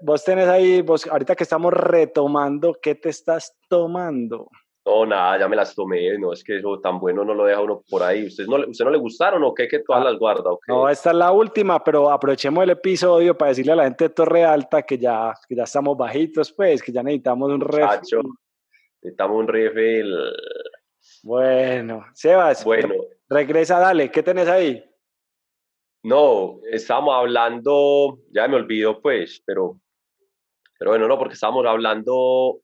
Vos, 0.01 0.23
tenés 0.23 0.47
ahí, 0.47 0.81
vos, 0.81 1.05
ahorita 1.05 1.36
que 1.36 1.43
estamos 1.43 1.71
retomando, 1.71 2.75
¿qué 2.81 2.95
te 2.95 3.10
estás 3.10 3.55
tomando? 3.69 4.49
No, 4.86 5.04
nada, 5.04 5.39
ya 5.39 5.48
me 5.48 5.56
las 5.56 5.74
tomé, 5.74 6.15
no 6.19 6.32
es 6.32 6.43
que 6.43 6.58
eso 6.58 6.80
tan 6.80 7.00
bueno 7.00 7.26
no 7.26 7.34
lo 7.34 7.45
deja 7.45 7.60
uno 7.60 7.82
por 7.89 8.04
ahí. 8.04 8.28
¿Usted 8.28 8.45
no, 8.45 8.58
usted 8.67 8.86
no 8.86 8.91
le 8.91 9.00
gustaron 9.00 9.43
o 9.43 9.52
qué? 9.52 9.67
Que 9.67 9.80
todas 9.80 10.04
ah, 10.04 10.12
las 10.12 10.19
guarda 10.19 10.52
o 10.52 10.60
No, 10.67 10.88
esta 10.88 11.10
es 11.10 11.15
la 11.15 11.32
última, 11.32 11.84
pero 11.84 12.12
aprovechemos 12.12 12.63
el 12.63 12.69
episodio 12.69 13.36
para 13.36 13.50
decirle 13.50 13.71
a 13.71 13.78
la 13.78 13.84
gente 13.86 14.04
de 14.04 14.10
Torre 14.12 14.43
Alta 14.43 14.84
que 14.84 15.00
ya, 15.00 15.34
que 15.50 15.56
ya 15.56 15.63
estamos 15.63 15.98
bajitos, 15.98 16.52
pues, 16.52 16.84
que 16.84 16.91
ya 16.91 17.02
necesitamos 17.02 17.52
un 17.52 17.62
refill. 17.62 18.21
Necesitamos 19.02 19.39
un 19.39 19.48
refill. 19.48 20.15
Bueno, 21.24 22.06
Sebas, 22.13 22.63
bueno. 22.63 22.93
regresa, 23.28 23.80
dale, 23.80 24.12
¿qué 24.12 24.21
tenés 24.21 24.48
ahí? 24.48 24.84
No, 26.04 26.60
estábamos 26.71 27.15
hablando, 27.15 28.19
ya 28.30 28.48
me 28.48 28.58
olvido 28.58 29.02
pues, 29.02 29.41
pero, 29.43 29.80
pero 30.78 30.91
bueno, 30.91 31.08
no, 31.08 31.17
porque 31.17 31.34
estábamos 31.34 31.65
hablando 31.65 32.62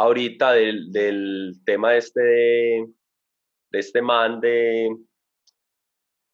ahorita 0.00 0.52
del, 0.52 0.90
del 0.90 1.60
tema 1.64 1.96
este 1.96 2.20
de, 2.20 2.88
este 3.72 4.02
man 4.02 4.40
de 4.40 4.88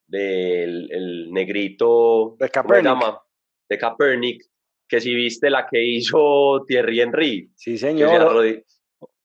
del 0.07 0.91
el 0.91 1.33
negrito 1.33 2.37
de 2.39 2.49
Capernic. 2.49 3.21
de 3.69 3.79
Capernic 3.79 4.45
que 4.89 5.01
si 5.01 5.15
viste 5.15 5.51
la 5.51 5.67
que 5.67 5.83
hizo 5.83 6.65
Thierry 6.67 7.01
Henry 7.01 7.51
sí 7.57 7.77
señor. 7.77 8.65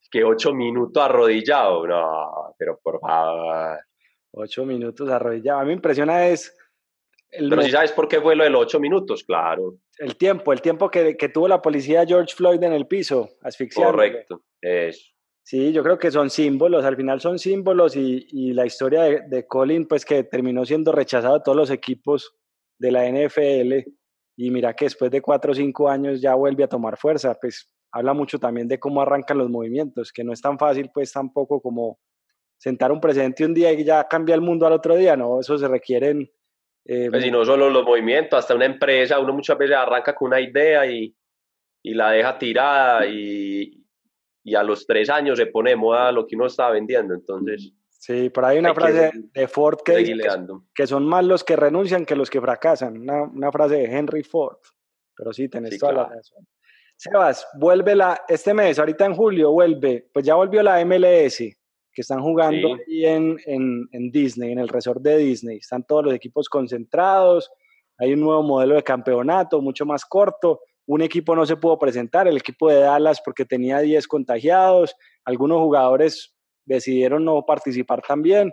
que, 0.10 0.24
ocho 0.24 0.54
minutos 0.54 1.02
arrodillado. 1.02 1.88
No 1.88 2.56
pero 2.58 2.80
por 2.82 3.00
favor. 3.00 3.80
Ocho 4.34 4.66
minutos 4.66 5.10
arrodillado. 5.10 5.60
A 5.60 5.64
mí 5.64 5.68
me 5.68 5.74
impresiona 5.74 6.28
es 6.28 6.56
pero 7.32 7.62
si 7.62 7.72
sabes 7.72 7.92
por 7.92 8.08
qué 8.08 8.20
fue 8.20 8.36
lo 8.36 8.44
de 8.44 8.50
los 8.50 8.62
ocho 8.62 8.80
minutos, 8.80 9.24
claro. 9.24 9.76
El 10.02 10.18
tiempo, 10.18 10.52
el 10.52 10.64
tiempo 10.64 10.90
que, 10.90 11.16
que 11.16 11.30
tuvo 11.30 11.48
la 11.48 11.62
policía 11.62 12.08
George 12.08 12.34
Floyd 12.36 12.64
en 12.64 12.74
el 12.74 12.88
piso, 12.88 13.30
asfixiado. 13.44 13.92
Correcto, 13.92 14.42
eso. 14.60 15.12
Sí, 15.44 15.72
yo 15.72 15.84
creo 15.84 16.00
que 16.00 16.10
son 16.10 16.32
símbolos, 16.32 16.84
al 16.86 16.96
final 16.96 17.22
son 17.22 17.38
símbolos 17.38 17.96
y, 17.96 18.26
y 18.32 18.54
la 18.54 18.66
historia 18.66 19.04
de, 19.04 19.22
de, 19.28 19.46
Colin, 19.46 19.88
pues 19.88 20.04
que 20.04 20.24
terminó 20.24 20.66
siendo 20.66 20.92
rechazado 20.92 21.36
de 21.36 21.44
todos 21.46 21.56
los 21.56 21.70
equipos 21.70 22.36
de 22.80 22.92
la 22.92 23.08
NFL 23.08 23.92
y 24.38 24.50
mira 24.50 24.74
que 24.74 24.86
después 24.86 25.12
de 25.12 25.22
cuatro 25.22 25.52
o 25.52 25.56
cinco 25.56 25.88
años 25.88 26.20
ya 26.20 26.34
vuelve 26.34 26.64
a 26.64 26.68
tomar 26.68 26.98
fuerza, 26.98 27.38
pues 27.40 27.72
habla 27.92 28.14
mucho 28.16 28.40
también 28.40 28.68
de 28.68 28.80
cómo 28.80 29.04
arrancan 29.04 29.38
los 29.38 29.52
movimientos, 29.52 30.12
que 30.12 30.24
no 30.24 30.34
es 30.34 30.42
tan 30.42 30.58
fácil 30.58 30.90
pues 30.92 31.12
tampoco 31.12 31.62
como 31.62 32.00
sentar 32.58 32.92
un 32.92 33.00
precedente 33.00 33.46
un 33.46 33.54
día 33.54 33.72
y 33.72 33.84
ya 33.84 34.08
cambia 34.08 34.34
el 34.34 34.42
mundo 34.42 34.66
al 34.66 34.74
otro 34.74 34.96
día, 34.96 35.16
¿no? 35.16 35.40
Eso 35.40 35.60
se 35.60 35.68
requieren 35.68 36.32
eh, 36.86 37.10
pues 37.10 37.26
y 37.26 37.32
no 37.32 37.46
solo 37.46 37.70
los 37.70 37.84
movimientos, 37.84 38.40
hasta 38.40 38.56
una 38.56 38.66
empresa, 38.66 39.20
uno 39.20 39.34
muchas 39.34 39.58
veces 39.58 39.76
arranca 39.76 40.16
con 40.16 40.30
una 40.30 40.42
idea 40.42 40.86
y, 40.86 41.16
y 41.84 41.94
la 41.94 42.12
deja 42.12 42.38
tirada 42.38 43.06
y, 43.06 43.86
y, 44.44 44.56
a 44.56 44.64
los 44.64 44.88
tres 44.88 45.10
años 45.10 45.38
se 45.38 45.46
pone 45.46 45.72
de 45.72 45.76
moda 45.76 46.12
lo 46.12 46.26
que 46.26 46.36
uno 46.36 46.48
estaba 46.48 46.72
vendiendo, 46.72 47.14
entonces... 47.14 47.74
Sí, 47.90 48.32
por 48.32 48.46
ahí 48.46 48.58
una 48.58 48.74
frase 48.74 49.12
de 49.14 49.48
Ford 49.48 49.78
que 49.86 49.98
dice 49.98 50.28
que, 50.74 50.88
son 50.88 51.06
más 51.06 51.24
los 51.24 51.44
que 51.44 51.56
renuncian 51.56 52.04
que 52.04 52.16
los 52.16 52.32
que 52.32 52.42
fracasan, 52.42 52.98
una, 52.98 53.24
una 53.24 53.52
frase 53.52 53.76
de 53.76 53.86
Henry 53.86 54.24
Ford, 54.24 54.58
pero 55.16 55.32
sí, 55.32 55.48
tenés 55.48 55.78
toda 55.78 55.94
la 55.94 56.04
razón. 56.06 56.48
Sebas, 56.98 57.48
vuelve 57.60 57.96
la, 57.96 58.24
este 58.28 58.56
mes, 58.56 58.80
ahorita 58.80 59.06
en 59.06 59.14
julio 59.14 59.52
vuelve, 59.52 60.10
pues 60.12 60.26
ya 60.26 60.34
volvió 60.34 60.64
la 60.64 60.84
MLS, 60.84 61.44
que 61.94 62.02
están 62.02 62.22
jugando 62.22 62.76
ahí 62.76 63.06
en, 63.06 63.38
en, 63.46 63.88
en, 63.92 64.12
Disney, 64.12 64.52
en 64.52 64.60
el 64.60 64.68
resort 64.68 65.02
de 65.02 65.18
Disney. 65.18 65.58
Están 65.58 65.84
todos 65.84 66.06
los 66.06 66.14
equipos 66.14 66.48
concentrados, 66.48 67.52
hay 67.98 68.14
un 68.14 68.22
nuevo 68.22 68.42
modelo 68.42 68.76
de 68.76 68.84
campeonato, 68.84 69.62
mucho 69.62 69.86
más 69.86 70.06
corto. 70.06 70.62
Un 70.88 71.02
equipo 71.02 71.36
no 71.36 71.46
se 71.46 71.58
pudo 71.58 71.78
presentar, 71.78 72.28
el 72.28 72.38
equipo 72.38 72.70
de 72.70 72.80
Dallas, 72.80 73.22
porque 73.24 73.46
tenía 73.46 73.80
10 73.80 74.08
contagiados. 74.08 74.96
Algunos 75.24 75.60
jugadores 75.60 76.36
decidieron 76.66 77.26
no 77.26 77.46
participar 77.46 78.02
también. 78.02 78.52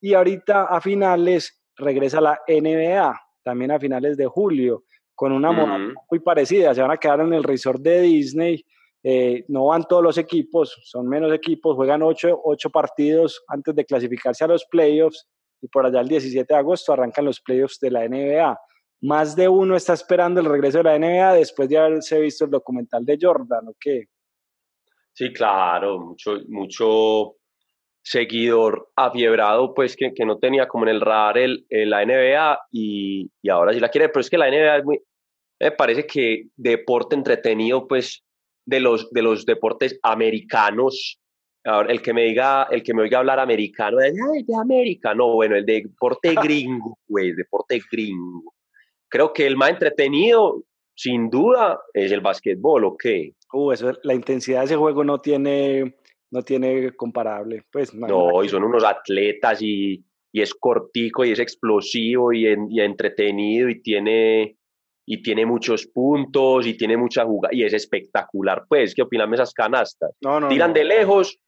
Y 0.00 0.14
ahorita 0.14 0.64
a 0.64 0.80
finales 0.80 1.62
regresa 1.76 2.20
la 2.20 2.40
NBA, 2.48 3.20
también 3.42 3.70
a 3.72 3.78
finales 3.78 4.16
de 4.16 4.26
julio, 4.26 4.84
con 5.14 5.32
una 5.32 5.50
uh 5.50 5.94
muy 6.10 6.20
parecida. 6.20 6.74
Se 6.74 6.80
van 6.80 6.92
a 6.92 6.96
quedar 6.96 7.20
en 7.20 7.34
el 7.34 7.44
resort 7.44 7.82
de 7.82 8.00
Disney 8.00 8.64
eh, 9.08 9.44
no 9.46 9.66
van 9.66 9.84
todos 9.84 10.02
los 10.02 10.18
equipos, 10.18 10.80
son 10.82 11.06
menos 11.06 11.32
equipos, 11.32 11.76
juegan 11.76 12.02
ocho, 12.02 12.40
ocho, 12.42 12.70
partidos 12.70 13.40
antes 13.46 13.72
de 13.76 13.84
clasificarse 13.84 14.42
a 14.42 14.48
los 14.48 14.64
playoffs 14.64 15.28
y 15.62 15.68
por 15.68 15.86
allá 15.86 16.00
el 16.00 16.08
17 16.08 16.52
de 16.52 16.58
agosto 16.58 16.92
arrancan 16.92 17.24
los 17.24 17.40
playoffs 17.40 17.78
de 17.78 17.92
la 17.92 18.08
NBA. 18.08 18.58
Más 19.02 19.36
de 19.36 19.48
uno 19.48 19.76
está 19.76 19.92
esperando 19.92 20.40
el 20.40 20.46
regreso 20.46 20.78
de 20.78 20.84
la 20.84 20.98
NBA 20.98 21.34
después 21.34 21.68
de 21.68 21.78
haberse 21.78 22.18
visto 22.18 22.46
el 22.46 22.50
documental 22.50 23.04
de 23.04 23.16
Jordan, 23.20 23.68
¿o 23.68 23.76
qué? 23.78 24.06
Sí, 25.12 25.32
claro, 25.32 26.00
mucho, 26.00 26.40
mucho 26.48 27.36
seguidor 28.02 28.90
afiebrado, 28.96 29.72
pues 29.72 29.94
que, 29.94 30.14
que 30.14 30.26
no 30.26 30.38
tenía 30.38 30.66
como 30.66 30.84
en 30.84 30.96
el 30.96 31.00
radar 31.00 31.38
el, 31.38 31.64
la 31.68 32.04
NBA 32.04 32.58
y, 32.72 33.30
y, 33.40 33.50
ahora 33.50 33.72
sí 33.72 33.78
la 33.78 33.88
quiere, 33.88 34.08
pero 34.08 34.22
es 34.22 34.30
que 34.30 34.38
la 34.38 34.50
NBA 34.50 34.78
es 34.78 34.84
muy, 34.84 35.00
Me 35.60 35.70
parece 35.70 36.04
que 36.08 36.48
deporte 36.56 37.14
entretenido, 37.14 37.86
pues, 37.86 38.25
de 38.66 38.80
los, 38.80 39.10
de 39.10 39.22
los 39.22 39.46
deportes 39.46 39.98
americanos, 40.02 41.20
Ahora, 41.66 41.90
el 41.92 42.00
que 42.00 42.14
me 42.14 42.22
diga, 42.22 42.68
el 42.70 42.82
que 42.84 42.94
me 42.94 43.02
oiga 43.02 43.18
hablar 43.18 43.40
americano, 43.40 43.96
de, 43.98 44.12
de 44.12 44.56
América, 44.56 45.14
no, 45.14 45.34
bueno, 45.34 45.56
el 45.56 45.66
deporte 45.66 46.32
gringo, 46.42 46.96
güey, 47.08 47.32
deporte 47.32 47.80
gringo. 47.90 48.54
Creo 49.08 49.32
que 49.32 49.46
el 49.46 49.56
más 49.56 49.70
entretenido, 49.70 50.62
sin 50.94 51.28
duda, 51.28 51.80
es 51.92 52.12
el 52.12 52.20
básquetbol, 52.20 52.84
¿o 52.84 52.96
qué? 52.96 53.34
Uh, 53.52 53.72
eso, 53.72 53.92
la 54.04 54.14
intensidad 54.14 54.60
de 54.60 54.66
ese 54.66 54.76
juego 54.76 55.02
no 55.02 55.20
tiene, 55.20 55.96
no 56.30 56.42
tiene 56.42 56.92
comparable, 56.92 57.64
pues. 57.72 57.92
No, 57.92 58.44
y 58.44 58.48
son 58.48 58.62
unos 58.62 58.84
atletas 58.84 59.60
y, 59.60 60.04
y, 60.30 60.42
es 60.42 60.54
cortico 60.54 61.24
y 61.24 61.32
es 61.32 61.40
explosivo 61.40 62.32
y, 62.32 62.46
y 62.46 62.80
entretenido 62.80 63.68
y 63.68 63.82
tiene, 63.82 64.55
y 65.06 65.22
tiene 65.22 65.46
muchos 65.46 65.86
puntos 65.86 66.66
y 66.66 66.76
tiene 66.76 66.96
mucha 66.96 67.24
jugada 67.24 67.54
y 67.54 67.62
es 67.62 67.72
espectacular, 67.72 68.64
pues, 68.68 68.94
¿qué 68.94 69.02
opinan 69.02 69.32
esas 69.32 69.54
canastas? 69.54 70.10
No, 70.20 70.40
no, 70.40 70.48
Tiran 70.48 70.72
de 70.72 70.84
lejos, 70.84 71.38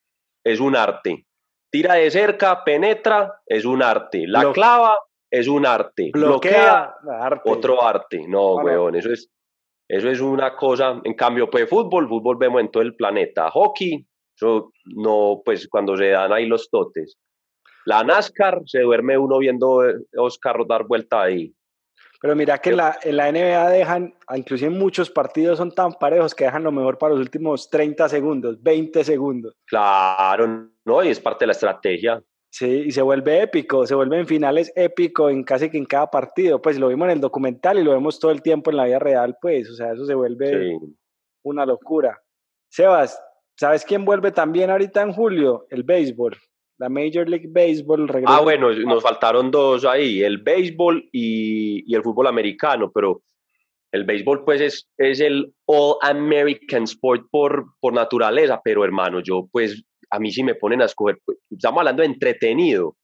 es 0.44 0.61
un 0.61 0.77
arte. 0.77 1.27
Tira 1.71 1.94
de 1.94 2.11
cerca, 2.11 2.64
penetra, 2.64 3.42
es 3.44 3.64
un 3.64 3.83
arte. 3.83 4.25
La 4.27 4.53
clava, 4.53 4.97
es 5.31 5.49
un 5.49 5.66
arte. 5.66 6.11
Bloquea, 6.12 6.94
otro 7.44 7.83
arte. 7.83 8.27
No, 8.27 8.55
weón, 8.55 8.94
eso 8.94 9.12
es, 9.12 9.29
eso 9.88 10.09
es 10.09 10.21
una 10.21 10.57
cosa. 10.57 11.01
En 11.05 11.14
cambio, 11.14 11.51
pues 11.51 11.68
fútbol, 11.68 12.09
fútbol 12.09 12.37
vemos 12.38 12.61
en 12.61 12.71
todo 12.71 12.83
el 12.83 12.94
planeta. 12.94 13.51
Hockey, 13.51 14.07
eso 14.35 14.73
no, 14.85 15.42
pues 15.44 15.68
cuando 15.68 15.97
se 15.97 16.09
dan 16.09 16.33
ahí 16.33 16.47
los 16.47 16.71
totes. 16.71 17.18
La 17.85 18.05
NASCAR, 18.05 18.62
se 18.66 18.81
duerme 18.81 19.18
uno 19.18 19.38
viendo 19.38 19.83
los 20.12 20.38
carros 20.38 20.68
dar 20.68 20.87
vuelta 20.87 21.23
ahí. 21.23 21.53
Pero 22.20 22.35
mira 22.35 22.59
que 22.59 22.70
en 22.70 22.76
la, 22.78 22.98
en 23.02 23.16
la 23.16 23.31
NBA 23.31 23.70
dejan, 23.70 24.14
inclusive 24.35 24.70
muchos 24.70 25.09
partidos 25.09 25.59
son 25.59 25.72
tan 25.72 25.92
parejos 25.92 26.35
que 26.35 26.44
dejan 26.44 26.64
lo 26.64 26.72
mejor 26.72 26.98
para 26.98 27.14
los 27.14 27.20
últimos 27.20 27.70
30 27.70 28.09
segundos, 28.09 28.61
20 28.61 29.04
segundos. 29.04 29.54
Claro, 29.66 30.68
¿no? 30.85 31.04
Y 31.04 31.09
es 31.09 31.20
parte 31.20 31.44
de 31.44 31.48
la 31.48 31.52
estrategia. 31.52 32.22
Sí, 32.50 32.85
y 32.87 32.90
se 32.90 33.02
vuelve 33.02 33.42
épico, 33.42 33.87
se 33.87 33.94
vuelve 33.94 34.18
en 34.18 34.26
finales 34.26 34.72
épico 34.74 35.31
en 35.31 35.44
casi 35.44 35.70
que 35.70 35.78
en 35.78 35.85
cada 35.85 36.11
partido. 36.11 36.61
Pues 36.61 36.78
lo 36.78 36.88
vimos 36.88 37.07
en 37.07 37.12
el 37.12 37.20
documental 37.20 37.78
y 37.78 37.85
lo 37.85 37.92
vemos 37.92 38.18
todo 38.18 38.33
el 38.33 38.42
tiempo 38.42 38.70
en 38.70 38.78
la 38.78 38.87
vida 38.87 38.98
real, 38.98 39.37
pues, 39.40 39.70
o 39.70 39.74
sea, 39.74 39.92
eso 39.92 40.04
se 40.04 40.14
vuelve 40.14 40.76
una 41.44 41.64
locura. 41.64 42.20
Sebas, 42.70 43.22
¿sabes 43.57 43.85
quién 43.85 44.04
vuelve 44.04 44.33
también 44.33 44.70
ahorita 44.70 45.02
en 45.02 45.12
julio? 45.12 45.66
El 45.70 45.85
béisbol 45.85 46.37
la 46.79 46.88
Major 46.88 47.29
League 47.29 47.49
Baseball 47.49 48.09
Ah, 48.27 48.41
bueno, 48.41 48.73
nos 48.73 49.03
faltaron 49.03 49.51
dos 49.51 49.85
ahí, 49.85 50.23
el 50.23 50.38
béisbol 50.38 51.09
y, 51.12 51.95
el 51.95 52.03
fútbol 52.03 52.29
americano, 52.29 52.91
pero 52.93 53.23
el 53.93 54.05
béisbol 54.05 54.45
pues 54.45 54.61
es, 54.61 54.88
es 54.97 55.21
el 55.21 55.53
All 55.67 55.97
American 56.03 56.85
Sport 56.85 57.27
por, 57.31 57.67
por 57.81 57.93
naturaleza, 57.93 58.61
pero 58.62 58.85
hermano, 58.85 59.21
yo 59.21 59.49
pues 59.51 59.83
a 60.11 60.19
mí 60.19 60.31
sí 60.31 60.43
me 60.43 60.55
ponen 60.55 60.81
a 60.81 60.87
escoger, 60.87 61.19
pues, 61.25 61.38
estamos 61.51 61.81
hablando 61.81 62.03
de 62.03 62.09
entretenido. 62.09 62.97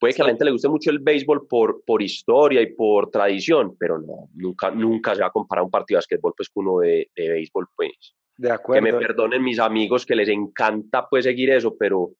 Puede 0.00 0.14
que 0.14 0.22
a 0.22 0.24
la 0.24 0.30
gente 0.32 0.44
le 0.44 0.50
guste 0.50 0.68
mucho 0.68 0.90
el 0.90 0.98
béisbol 0.98 1.46
por, 1.46 1.84
por 1.86 2.02
historia 2.02 2.60
y 2.60 2.74
por 2.74 3.08
tradición, 3.10 3.76
pero 3.78 3.98
no, 4.00 4.28
nunca, 4.34 4.72
nunca 4.72 5.14
se 5.14 5.20
va 5.20 5.28
a 5.28 5.30
comparar 5.30 5.64
un 5.64 5.70
partido 5.70 5.96
de 5.96 5.98
básquetbol 5.98 6.32
pues 6.36 6.48
con 6.48 6.66
uno 6.66 6.80
de, 6.80 7.08
de 7.14 7.28
béisbol, 7.28 7.68
pues. 7.76 8.16
De 8.36 8.50
acuerdo. 8.50 8.84
Que 8.84 8.92
me 8.92 8.98
perdonen 8.98 9.44
mis 9.44 9.60
amigos 9.60 10.04
que 10.06 10.16
les 10.16 10.28
encanta 10.28 11.06
pues 11.08 11.24
seguir 11.24 11.50
eso, 11.50 11.76
pero 11.78 12.10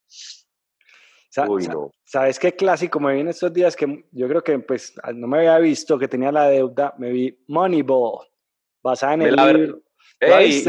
¿Sabes 1.31 2.38
qué 2.38 2.57
clásico 2.57 2.99
me 2.99 3.14
vi 3.14 3.21
en 3.21 3.29
estos 3.29 3.53
días 3.53 3.77
que 3.77 4.05
yo 4.11 4.29
creo 4.29 4.43
que 4.43 4.59
pues 4.59 4.95
no 5.14 5.29
me 5.29 5.38
había 5.38 5.59
visto 5.59 5.99
que 5.99 6.09
tenía 6.09 6.33
la 6.33 6.49
deuda? 6.49 6.95
Me 6.99 7.11
vi 7.11 7.38
Moneyball, 7.47 8.27
basada 8.83 9.14
en 9.14 9.23
el 9.23 9.37
libro. 9.37 9.81
Ey, 10.19 10.64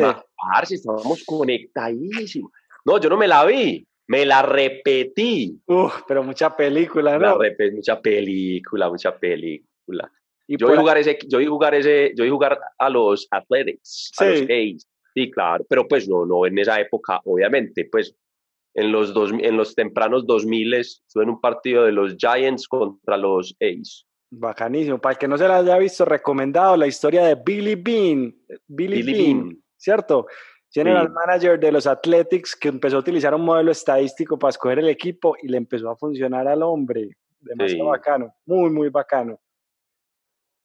estábamos 0.70 1.24
conectadísimos. 1.26 2.52
No, 2.86 3.00
yo 3.00 3.10
no 3.10 3.18
me 3.18 3.28
la 3.28 3.44
vi, 3.46 3.86
me 4.08 4.26
la 4.26 4.44
repetí. 4.44 5.60
Uf, 5.66 6.02
pero 6.08 6.24
mucha 6.24 6.56
película, 6.56 7.18
¿no? 7.18 7.40
mucha 7.74 8.00
película, 8.00 8.90
mucha 8.90 9.18
película. 9.18 10.12
yo 10.48 10.70
vi 10.70 10.78
jugar 10.78 10.98
ese, 11.00 11.18
yo 11.28 11.40
vi 11.40 11.48
jugar 11.48 11.76
ese, 11.76 12.14
yo 12.16 12.24
vi 12.24 12.30
jugar 12.30 12.60
a 12.78 12.90
los 12.90 13.28
Athletics, 13.32 14.12
a 14.18 14.26
los 14.26 14.42
A's. 14.42 14.88
Sí, 15.14 15.30
claro, 15.30 15.66
pero 15.68 15.88
pues 15.88 16.08
no, 16.08 16.26
no 16.26 16.46
en 16.46 16.58
esa 16.58 16.80
época, 16.80 17.20
obviamente, 17.26 17.90
pues 17.92 18.16
en 18.74 18.92
los, 18.92 19.14
dos, 19.14 19.32
en 19.32 19.58
los 19.58 19.76
tempranos 19.76 20.26
2000 20.26 20.74
estuve 20.76 21.24
en 21.24 21.30
un 21.30 21.42
partido 21.42 21.84
de 21.84 21.92
los 21.92 22.16
Giants 22.18 22.68
contra 22.68 23.18
los 23.18 23.56
A's. 23.60 24.08
Bacanísimo. 24.30 25.00
Para 25.00 25.14
el 25.14 25.20
que 25.20 25.28
no 25.28 25.38
se 25.38 25.48
la 25.48 25.58
haya 25.58 25.78
visto, 25.78 26.06
recomendado 26.06 26.78
la 26.78 26.88
historia 26.88 27.24
de 27.26 27.36
Billy 27.36 27.76
Bean. 27.76 28.34
Billy, 28.68 29.04
Bean, 29.04 29.62
¿cierto? 29.76 30.28
General 30.70 31.10
manager 31.10 31.60
de 31.60 31.72
los 31.72 31.86
Athletics 31.86 32.56
que 32.56 32.70
empezó 32.70 32.96
a 32.96 33.00
utilizar 33.02 33.36
un 33.36 33.42
modelo 33.42 33.72
estadístico 33.72 34.40
para 34.40 34.52
escoger 34.52 34.80
el 34.80 34.88
equipo 34.88 35.36
y 35.42 35.50
le 35.50 35.58
empezó 35.58 35.90
a 35.90 35.98
funcionar 35.98 36.48
al 36.48 36.64
hombre. 36.64 37.10
Demasiado 37.42 37.90
bacano, 37.90 38.34
muy, 38.46 38.70
muy 38.70 38.88
bacano. 38.88 39.38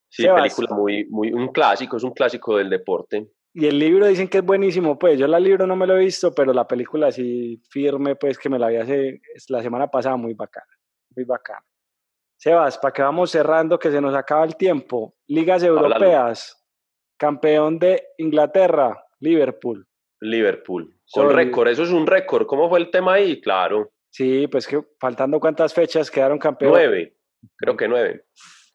Sí, 0.09 0.25
película 0.25 0.69
muy, 0.77 1.05
muy, 1.11 1.33
un 1.33 1.49
clásico, 1.49 1.97
es 1.97 2.05
un 2.05 2.13
clásico 2.13 2.57
del 2.57 2.71
deporte. 2.71 3.29
Y 3.59 3.67
el 3.69 3.79
libro 3.79 4.07
dicen 4.07 4.29
que 4.29 4.37
es 4.37 4.45
buenísimo, 4.45 4.99
pues 4.99 5.19
yo 5.19 5.25
el 5.25 5.43
libro 5.43 5.67
no 5.67 5.77
me 5.77 5.87
lo 5.87 5.97
he 5.97 6.01
visto, 6.01 6.35
pero 6.35 6.53
la 6.53 6.69
película 6.69 7.11
sí 7.11 7.59
firme, 7.71 8.15
pues 8.15 8.39
que 8.39 8.51
me 8.51 8.59
la 8.59 8.69
vi 8.69 8.77
hace 8.77 9.23
la 9.49 9.63
semana 9.63 9.91
pasada, 9.91 10.15
muy 10.19 10.35
bacana, 10.35 10.69
muy 11.17 11.25
bacana. 11.25 11.65
Sebas, 12.37 12.77
para 12.77 12.93
que 12.93 13.01
vamos 13.01 13.31
cerrando, 13.31 13.79
que 13.79 13.91
se 13.91 13.99
nos 13.99 14.15
acaba 14.15 14.45
el 14.45 14.57
tiempo. 14.57 15.17
Ligas 15.27 15.63
europeas, 15.63 16.63
campeón 17.17 17.79
de 17.79 18.09
Inglaterra, 18.19 19.03
Liverpool. 19.21 19.89
Liverpool, 20.21 20.95
con 21.11 21.31
récord, 21.31 21.69
eso 21.69 21.85
es 21.85 21.93
un 21.93 22.07
récord. 22.07 22.47
¿Cómo 22.47 22.69
fue 22.69 22.79
el 22.79 22.91
tema 22.91 23.15
ahí? 23.15 23.41
Claro. 23.41 23.91
Sí, 24.11 24.49
pues 24.49 24.67
que 24.67 24.83
faltando 25.01 25.41
cuántas 25.41 25.73
fechas 25.73 26.11
quedaron 26.11 26.39
campeón. 26.39 26.73
Nueve, 26.73 27.17
creo 27.57 27.75
que 27.75 27.89
nueve. 27.89 28.27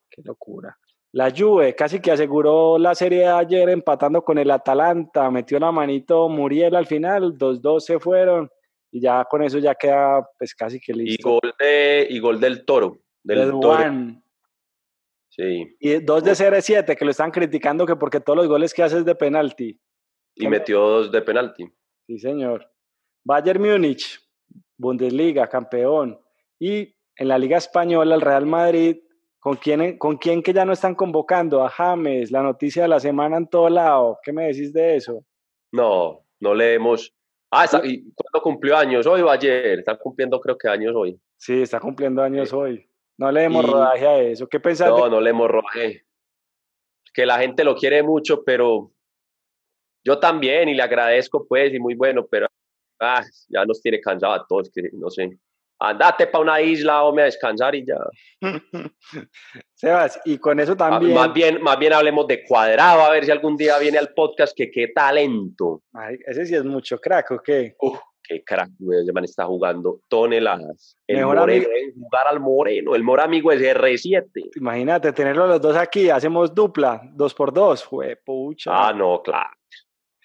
Qué 0.09 0.23
locura. 0.25 0.75
La 1.13 1.29
Juve 1.29 1.75
casi 1.75 1.99
que 1.99 2.11
aseguró 2.11 2.77
la 2.77 2.95
serie 2.95 3.19
de 3.19 3.27
ayer 3.27 3.69
empatando 3.69 4.23
con 4.23 4.37
el 4.37 4.49
Atalanta, 4.49 5.29
metió 5.29 5.59
la 5.59 5.71
manito 5.71 6.29
Muriel 6.29 6.75
al 6.75 6.85
final, 6.85 7.37
2-2 7.37 7.79
se 7.81 7.99
fueron 7.99 8.49
y 8.91 9.01
ya 9.01 9.25
con 9.25 9.43
eso 9.43 9.57
ya 9.59 9.75
queda 9.75 10.25
pues 10.37 10.55
casi 10.55 10.79
que 10.79 10.93
listo. 10.93 11.29
Y 11.29 11.31
gol, 11.31 11.53
de, 11.59 12.07
y 12.09 12.19
gol 12.19 12.39
del 12.39 12.65
Toro, 12.65 12.97
del 13.23 13.51
Toro. 13.59 13.83
Sí. 15.29 15.75
Y 15.79 15.99
dos 15.99 16.23
de 16.23 16.31
CR7 16.31 16.97
que 16.97 17.05
lo 17.05 17.11
están 17.11 17.31
criticando 17.31 17.85
que 17.85 17.95
porque 17.95 18.19
todos 18.19 18.37
los 18.37 18.47
goles 18.47 18.73
que 18.73 18.83
hace 18.83 18.97
es 18.97 19.05
de 19.05 19.15
penalti. 19.15 19.79
Y 20.35 20.47
metió 20.47 20.79
dos 20.79 21.11
de 21.11 21.21
penalti. 21.21 21.65
Sí, 22.07 22.19
señor. 22.19 22.69
Bayern 23.23 23.61
Múnich, 23.61 24.19
Bundesliga, 24.77 25.47
campeón. 25.47 26.19
Y 26.59 26.95
en 27.15 27.27
la 27.27 27.37
Liga 27.37 27.57
Española, 27.57 28.15
el 28.15 28.21
Real 28.21 28.45
Madrid 28.45 28.97
¿Con 29.41 29.55
quién, 29.55 29.97
¿Con 29.97 30.17
quién 30.17 30.43
que 30.43 30.53
ya 30.53 30.65
no 30.65 30.71
están 30.71 30.93
convocando? 30.93 31.63
A 31.63 31.69
James, 31.69 32.29
la 32.29 32.43
noticia 32.43 32.83
de 32.83 32.87
la 32.87 32.99
semana 32.99 33.37
en 33.37 33.47
todo 33.47 33.69
lado. 33.69 34.19
¿Qué 34.23 34.31
me 34.31 34.45
decís 34.45 34.71
de 34.71 34.97
eso? 34.97 35.25
No, 35.71 36.23
no 36.39 36.53
leemos. 36.53 37.11
Ah, 37.49 37.65
¿y 37.83 38.13
¿cuándo 38.13 38.39
cumplió 38.43 38.77
años? 38.77 39.07
¿Hoy 39.07 39.21
o 39.21 39.31
ayer? 39.31 39.79
Está 39.79 39.97
cumpliendo 39.97 40.39
creo 40.39 40.55
que 40.55 40.69
años 40.69 40.93
hoy. 40.95 41.19
Sí, 41.37 41.63
está 41.63 41.79
cumpliendo 41.79 42.21
años 42.21 42.53
hoy. 42.53 42.87
No 43.17 43.31
leemos 43.31 43.67
rodaje 43.67 44.07
a 44.07 44.19
eso. 44.19 44.47
¿Qué 44.47 44.59
pensás? 44.59 44.89
No, 44.89 45.09
no 45.09 45.19
leemos 45.19 45.49
rodaje. 45.49 46.05
Que 47.11 47.25
la 47.25 47.39
gente 47.39 47.63
lo 47.63 47.75
quiere 47.75 48.03
mucho, 48.03 48.43
pero 48.43 48.91
yo 50.05 50.19
también 50.19 50.69
y 50.69 50.75
le 50.75 50.83
agradezco 50.83 51.47
pues 51.47 51.73
y 51.73 51.79
muy 51.79 51.95
bueno, 51.95 52.27
pero 52.29 52.45
ah, 52.99 53.23
ya 53.49 53.65
nos 53.65 53.81
tiene 53.81 53.99
cansado 53.99 54.33
a 54.33 54.45
todos, 54.45 54.69
que 54.69 54.83
no 54.93 55.09
sé 55.09 55.39
andate 55.81 56.27
para 56.27 56.43
una 56.43 56.61
isla 56.61 57.03
o 57.03 57.13
me 57.13 57.23
a 57.23 57.25
descansar 57.25 57.75
y 57.75 57.85
ya. 57.85 57.97
Sebas, 59.73 60.19
y 60.25 60.37
con 60.37 60.59
eso 60.59 60.75
también. 60.75 61.13
Más 61.13 61.33
bien, 61.33 61.61
más 61.61 61.77
bien 61.79 61.93
hablemos 61.93 62.27
de 62.27 62.43
cuadrado, 62.43 63.01
a 63.01 63.11
ver 63.11 63.25
si 63.25 63.31
algún 63.31 63.57
día 63.57 63.77
viene 63.79 63.97
al 63.97 64.13
podcast, 64.13 64.55
que 64.55 64.69
qué 64.69 64.89
talento. 64.89 65.81
ese 66.25 66.45
sí 66.45 66.55
es 66.55 66.63
mucho 66.63 66.99
crack, 66.99 67.31
¿o 67.31 67.39
qué? 67.39 67.75
Uf, 67.79 67.99
qué 68.23 68.43
crack, 68.43 68.69
ese 69.01 69.11
man 69.11 69.23
está 69.23 69.45
jugando 69.45 70.01
toneladas. 70.07 70.97
El 71.07 71.17
Mejor 71.17 71.37
moreno, 71.37 71.67
jugar 71.95 72.27
al 72.27 72.39
moreno, 72.39 72.95
el 72.95 73.03
mejor 73.03 73.21
amigo 73.21 73.51
es 73.51 73.61
R7. 73.61 74.51
Imagínate, 74.55 75.11
tenerlos 75.13 75.49
los 75.49 75.61
dos 75.61 75.75
aquí, 75.75 76.09
hacemos 76.09 76.53
dupla, 76.53 77.01
dos 77.13 77.33
por 77.33 77.51
dos, 77.51 77.83
fue 77.83 78.17
pucha. 78.23 78.71
Ah, 78.73 78.93
no, 78.93 79.21
claro. 79.23 79.49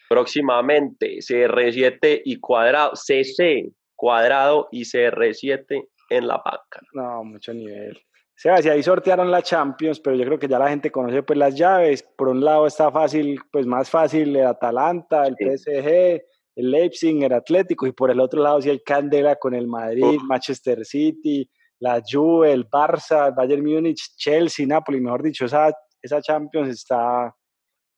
Próximamente, 0.08 1.18
CR7 1.18 2.22
y 2.24 2.38
cuadrado, 2.38 2.92
CC, 2.94 3.72
Cuadrado 3.96 4.68
y 4.70 4.82
CR7 4.82 5.88
en 6.10 6.26
la 6.28 6.36
banca. 6.36 6.80
No, 6.92 7.24
mucho 7.24 7.52
nivel. 7.52 7.98
Sebas, 8.34 8.66
y 8.66 8.68
ahí 8.68 8.82
sortearon 8.82 9.30
la 9.30 9.40
Champions, 9.40 9.98
pero 9.98 10.14
yo 10.14 10.24
creo 10.26 10.38
que 10.38 10.46
ya 10.46 10.58
la 10.58 10.68
gente 10.68 10.90
conoce 10.90 11.22
pues 11.22 11.38
las 11.38 11.54
llaves. 11.54 12.02
Por 12.02 12.28
un 12.28 12.44
lado 12.44 12.66
está 12.66 12.92
fácil, 12.92 13.40
pues 13.50 13.66
más 13.66 13.88
fácil 13.88 14.36
el 14.36 14.46
Atalanta, 14.46 15.26
el 15.26 15.36
PSG, 15.36 16.22
el 16.56 16.70
Leipzig, 16.70 17.22
el 17.22 17.32
Atlético, 17.32 17.86
y 17.86 17.92
por 17.92 18.10
el 18.10 18.20
otro 18.20 18.42
lado 18.42 18.60
sí 18.60 18.68
hay 18.68 18.80
Candela 18.80 19.36
con 19.36 19.54
el 19.54 19.66
Madrid, 19.66 20.18
Manchester 20.22 20.84
City, 20.84 21.50
la 21.78 22.02
Juve, 22.06 22.52
el 22.52 22.68
Barça, 22.68 23.34
Bayern 23.34 23.64
Múnich, 23.64 24.14
Chelsea, 24.16 24.66
Napoli, 24.66 25.00
mejor 25.00 25.22
dicho, 25.22 25.46
esa, 25.46 25.72
esa 26.02 26.20
Champions 26.20 26.68
está 26.68 27.34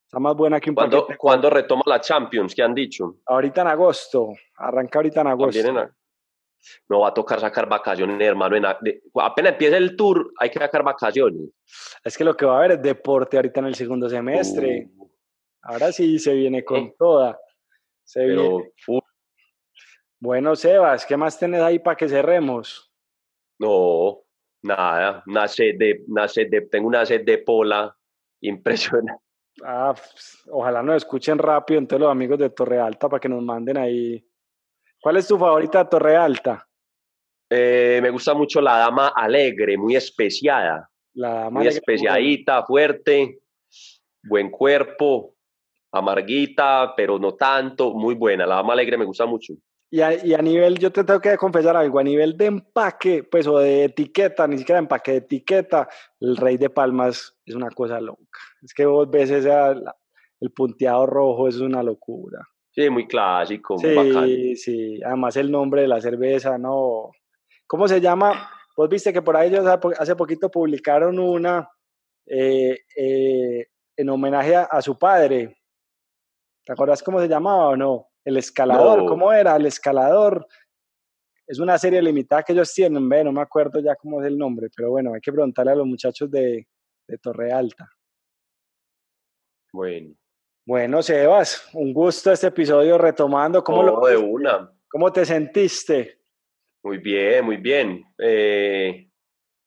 Está 0.08 0.18
más 0.20 0.34
buena 0.34 0.58
que 0.58 0.70
un 0.70 0.74
¿Cuándo, 0.74 1.02
paquete. 1.02 1.18
¿Cuándo 1.18 1.50
retoma 1.50 1.82
la 1.84 2.00
Champions? 2.00 2.54
¿Qué 2.54 2.62
han 2.62 2.74
dicho? 2.74 3.18
Ahorita 3.26 3.60
en 3.60 3.66
agosto. 3.68 4.32
Arranca 4.56 5.00
ahorita 5.00 5.20
en 5.20 5.26
agosto. 5.26 5.58
En 5.68 5.74
No 6.88 7.00
va 7.00 7.08
a 7.08 7.12
tocar 7.14 7.38
sacar 7.40 7.68
vacaciones, 7.68 8.18
hermano. 8.26 8.56
en 8.56 8.64
apenas 8.64 9.52
empieza 9.52 9.76
el 9.76 9.96
tour, 9.96 10.32
hay 10.38 10.48
que 10.48 10.58
sacar 10.60 10.82
vacaciones. 10.82 11.50
Es 12.02 12.16
que 12.16 12.24
lo 12.24 12.34
que 12.34 12.46
va 12.46 12.54
a 12.54 12.58
haber 12.60 12.72
es 12.72 12.82
deporte 12.82 13.36
ahorita 13.36 13.60
en 13.60 13.66
el 13.66 13.74
segundo 13.74 14.08
semestre. 14.08 14.88
Uh, 14.96 15.08
Ahora 15.60 15.92
sí 15.92 16.18
se 16.18 16.32
viene 16.32 16.64
con 16.64 16.78
Eh. 16.78 16.94
toda. 16.98 17.38
Se 18.02 18.20
pero 18.20 18.42
viene. 18.60 18.72
uh, 18.88 19.00
Bueno, 20.20 20.56
Sebas, 20.56 21.04
¿qué 21.04 21.18
más 21.18 21.38
tenés 21.38 21.60
ahí 21.60 21.80
para 21.80 21.96
que 21.96 22.08
cerremos? 22.08 22.90
no, 23.60 24.22
nada. 24.62 25.22
Una 25.26 25.46
sed 25.48 25.74
de, 25.76 26.02
una 26.08 26.26
sed 26.28 26.48
de, 26.48 26.62
tengo 26.62 26.88
una 26.88 27.04
sed 27.04 27.26
de 27.26 27.38
pola 27.38 27.94
impresionante. 28.40 29.22
Ah, 29.64 29.94
pues, 29.94 30.42
ojalá 30.50 30.82
nos 30.82 30.96
escuchen 30.96 31.38
rápido 31.38 31.78
entonces 31.78 32.02
los 32.02 32.10
amigos 32.10 32.38
de 32.38 32.50
Torre 32.50 32.78
Alta 32.80 33.08
para 33.08 33.20
que 33.20 33.28
nos 33.28 33.42
manden 33.42 33.76
ahí. 33.76 34.24
¿Cuál 35.00 35.16
es 35.16 35.28
tu 35.28 35.38
favorita 35.38 35.84
de 35.84 35.90
Torre 35.90 36.16
Alta? 36.16 36.66
Eh, 37.50 38.00
me 38.02 38.10
gusta 38.10 38.34
mucho 38.34 38.60
la 38.60 38.78
dama 38.78 39.08
alegre, 39.08 39.76
muy 39.76 39.96
especiada. 39.96 40.88
La 41.14 41.28
dama 41.30 41.50
muy 41.50 41.62
alegre, 41.62 41.78
especiadita, 41.78 42.64
fuerte, 42.64 43.40
buen 44.22 44.50
cuerpo, 44.50 45.34
amarguita, 45.92 46.94
pero 46.96 47.18
no 47.18 47.34
tanto, 47.34 47.94
muy 47.94 48.14
buena. 48.14 48.46
La 48.46 48.56
dama 48.56 48.74
alegre 48.74 48.98
me 48.98 49.04
gusta 49.04 49.24
mucho. 49.26 49.54
Y 49.90 50.02
a, 50.02 50.12
y 50.24 50.34
a 50.34 50.38
nivel, 50.42 50.78
yo 50.78 50.92
te 50.92 51.02
tengo 51.02 51.18
que 51.20 51.36
confesar 51.38 51.74
algo, 51.76 51.98
a 51.98 52.02
nivel 52.04 52.36
de 52.36 52.44
empaque, 52.46 53.24
pues, 53.24 53.46
o 53.46 53.58
de 53.58 53.84
etiqueta, 53.84 54.46
ni 54.46 54.58
siquiera 54.58 54.80
de 54.80 54.84
empaque, 54.84 55.12
de 55.12 55.16
etiqueta, 55.18 55.88
el 56.20 56.36
Rey 56.36 56.58
de 56.58 56.68
Palmas 56.68 57.34
es 57.46 57.54
una 57.54 57.70
cosa 57.70 57.98
loca. 58.00 58.38
Es 58.62 58.74
que 58.74 58.84
vos 58.84 59.08
ves 59.10 59.30
esa, 59.30 59.74
la- 59.74 59.96
el 60.40 60.52
punteado 60.52 61.06
rojo, 61.06 61.48
es 61.48 61.58
una 61.60 61.82
locura. 61.82 62.40
Sí, 62.70 62.90
muy 62.90 63.08
clásico, 63.08 63.76
muy 63.78 63.94
bacán. 63.94 64.26
Sí, 64.26 64.56
sí, 64.56 65.00
además 65.02 65.36
el 65.36 65.50
nombre 65.50 65.80
de 65.82 65.88
la 65.88 66.00
cerveza, 66.02 66.58
no. 66.58 67.10
¿Cómo 67.66 67.88
se 67.88 68.00
llama? 68.00 68.50
Vos 68.76 68.88
viste 68.90 69.12
que 69.12 69.22
por 69.22 69.36
ahí 69.36 69.48
ellos 69.48 69.66
hace 69.98 70.14
poquito 70.14 70.50
publicaron 70.50 71.18
una 71.18 71.68
eh, 72.26 72.78
eh, 72.94 73.66
en 73.96 74.08
homenaje 74.10 74.54
a, 74.54 74.64
a 74.64 74.82
su 74.82 74.98
padre. 74.98 75.56
¿Te 76.64 76.72
acuerdas 76.74 77.02
cómo 77.02 77.20
se 77.20 77.26
llamaba 77.28 77.68
o 77.70 77.76
no? 77.76 78.07
El 78.28 78.36
escalador, 78.36 78.98
No. 79.04 79.06
¿cómo 79.06 79.32
era? 79.32 79.56
El 79.56 79.64
escalador. 79.64 80.46
Es 81.46 81.58
una 81.58 81.78
serie 81.78 82.02
limitada 82.02 82.42
que 82.42 82.52
ellos 82.52 82.70
tienen, 82.74 83.08
ve, 83.08 83.24
no 83.24 83.32
me 83.32 83.40
acuerdo 83.40 83.80
ya 83.80 83.96
cómo 83.96 84.20
es 84.20 84.26
el 84.26 84.36
nombre, 84.36 84.68
pero 84.76 84.90
bueno, 84.90 85.14
hay 85.14 85.20
que 85.22 85.32
preguntarle 85.32 85.72
a 85.72 85.76
los 85.76 85.86
muchachos 85.86 86.30
de, 86.30 86.68
de 87.08 87.18
Torre 87.18 87.50
Alta. 87.52 87.90
Bueno, 89.72 90.14
Bueno, 90.66 91.02
Sebas, 91.02 91.70
un 91.72 91.94
gusto 91.94 92.30
este 92.30 92.48
episodio 92.48 92.98
retomando. 92.98 93.64
¿Cómo, 93.64 93.82
lo 93.82 94.06
de 94.06 94.18
una. 94.18 94.70
¿Cómo 94.88 95.10
te 95.10 95.24
sentiste? 95.24 96.20
Muy 96.82 96.98
bien, 96.98 97.46
muy 97.46 97.56
bien. 97.56 98.04
Eh, 98.18 99.08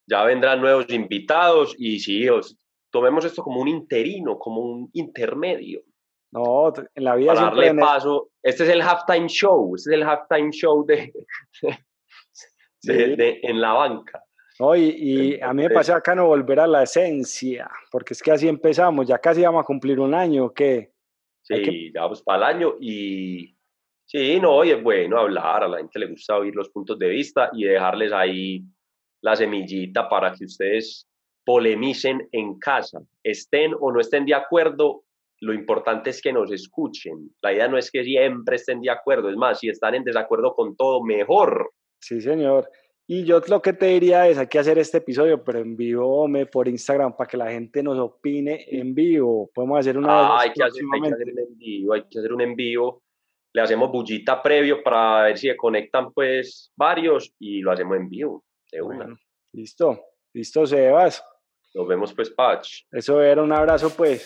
ya 0.08 0.24
vendrán 0.24 0.62
nuevos 0.62 0.86
invitados 0.90 1.74
y 1.80 2.00
sí, 2.00 2.30
os- 2.30 2.56
tomemos 2.92 3.26
esto 3.26 3.42
como 3.42 3.60
un 3.60 3.68
interino, 3.68 4.38
como 4.38 4.62
un 4.62 4.90
intermedio. 4.94 5.82
No, 6.34 6.74
en 6.96 7.04
la 7.04 7.16
vida 7.16 7.34
Para 7.34 7.48
darle 7.48 7.68
en- 7.68 7.78
paso. 7.80 8.30
Este 8.42 8.64
es 8.64 8.70
el 8.70 8.82
halftime 8.82 9.28
show, 9.28 9.76
este 9.76 9.92
es 9.92 9.96
el 9.98 10.04
halftime 10.04 10.52
show 10.52 10.86
de, 10.86 11.12
de- 11.62 11.78
Sí. 12.80 12.94
de- 12.94 13.40
en 13.44 13.60
la 13.62 13.74
banca. 13.74 14.24
no, 14.60 14.76
y, 14.76 14.90
y 14.98 15.42
a 15.42 15.54
mí 15.54 15.64
me 15.64 15.70
parece 15.70 15.92
acá 15.94 16.14
no 16.16 16.28
volver 16.28 16.60
a 16.60 16.68
la 16.68 16.84
esencia, 16.84 17.70
porque 17.92 18.14
es 18.14 18.22
que 18.22 18.32
así 18.32 18.48
empezamos, 18.48 19.08
ya 19.08 19.18
casi 19.18 19.42
vamos 19.42 19.64
a 19.64 19.66
cumplir 19.66 20.00
un 20.00 20.14
año, 20.14 20.54
¿qué? 20.54 20.92
Sí, 21.44 21.92
ya 21.94 22.02
vamos 22.04 22.22
para 22.22 22.50
el 22.50 22.56
año 22.58 22.76
y 22.80 23.56
sí, 24.06 24.40
no, 24.40 24.64
y 24.64 24.70
es 24.72 24.82
bueno 24.84 25.18
hablar, 25.20 25.64
a 25.64 25.68
la 25.68 25.78
gente 25.78 25.98
le 26.00 26.08
gusta 26.08 26.38
oír 26.38 26.56
los 26.56 26.70
puntos 26.70 26.98
de 27.00 27.10
vista 27.10 27.50
y 27.54 27.64
dejarles 27.66 28.14
ahí 28.14 28.64
la 29.22 29.36
semillita 29.36 30.08
para 30.08 30.34
que 30.34 30.46
ustedes 30.46 31.08
polemicen 31.44 32.28
en 32.32 32.60
casa, 32.60 33.00
estén 33.24 33.74
o 33.80 33.92
no 33.92 34.00
estén 34.00 34.26
de 34.26 34.36
acuerdo, 34.36 35.04
lo 35.42 35.54
importante 35.54 36.12
es 36.12 36.22
que 36.22 36.32
nos 36.32 36.52
escuchen. 36.52 37.32
La 37.42 37.52
idea 37.52 37.68
no 37.68 37.78
es 37.78 37.90
que 37.92 38.04
siempre 38.04 38.56
estén 38.58 38.80
de 38.80 38.92
acuerdo, 38.92 39.30
es 39.30 39.36
más, 39.36 39.60
si 39.60 39.70
están 39.70 39.96
en 39.96 40.04
desacuerdo 40.04 40.54
con 40.54 40.76
todo, 40.76 41.04
mejor. 41.04 41.72
Sí, 42.00 42.22
señor. 42.22 42.70
Y 43.08 43.26
yo 43.26 43.42
lo 43.48 43.62
que 43.62 43.74
te 43.74 43.88
diría 43.88 44.28
es, 44.30 44.38
hay 44.38 44.48
que 44.48 44.60
hacer 44.60 44.78
este 44.78 45.00
episodio, 45.00 45.44
pero 45.44 45.60
en 45.60 45.76
vivo, 45.76 46.22
hombre, 46.24 46.46
por 46.46 46.68
Instagram, 46.68 47.18
para 47.18 47.28
que 47.28 47.38
la 47.38 47.52
gente 47.52 47.82
nos 47.82 47.98
opine 47.98 48.66
en 48.70 48.94
vivo. 48.94 49.50
Podemos 49.54 49.80
hacer 49.80 49.98
una 49.98 50.08
Ah, 50.12 50.42
hay, 50.42 50.54
que 50.54 50.64
hacer, 50.64 50.84
hay 50.94 51.02
que 51.02 51.10
próximamente. 51.10 51.16
hacer 51.16 51.34
un 51.34 51.40
en 51.40 51.58
vivo, 51.58 51.94
hay 51.94 52.04
que 52.10 52.20
hacer 52.20 52.34
un 52.34 52.42
en 52.42 52.56
vivo. 52.56 53.04
Le 53.54 53.62
hacemos 53.62 53.92
bullita 53.92 54.42
previo 54.42 54.82
para 54.82 55.24
ver 55.24 55.38
si 55.38 55.48
se 55.50 55.58
conectan 55.58 56.14
pues 56.14 56.72
varios 56.78 57.34
y 57.40 57.62
lo 57.62 57.72
hacemos 57.72 57.98
en 57.98 58.08
vivo. 58.08 58.46
De 58.72 58.82
una. 58.82 58.96
Bueno, 58.98 59.18
listo, 59.52 60.00
listo, 60.34 60.66
Sebas. 60.66 61.22
Nos 61.74 61.88
vemos 61.88 62.14
pues, 62.14 62.30
Patch. 62.30 62.84
Eso 62.92 63.22
era 63.22 63.42
un 63.42 63.52
abrazo, 63.52 63.90
pues. 63.90 64.26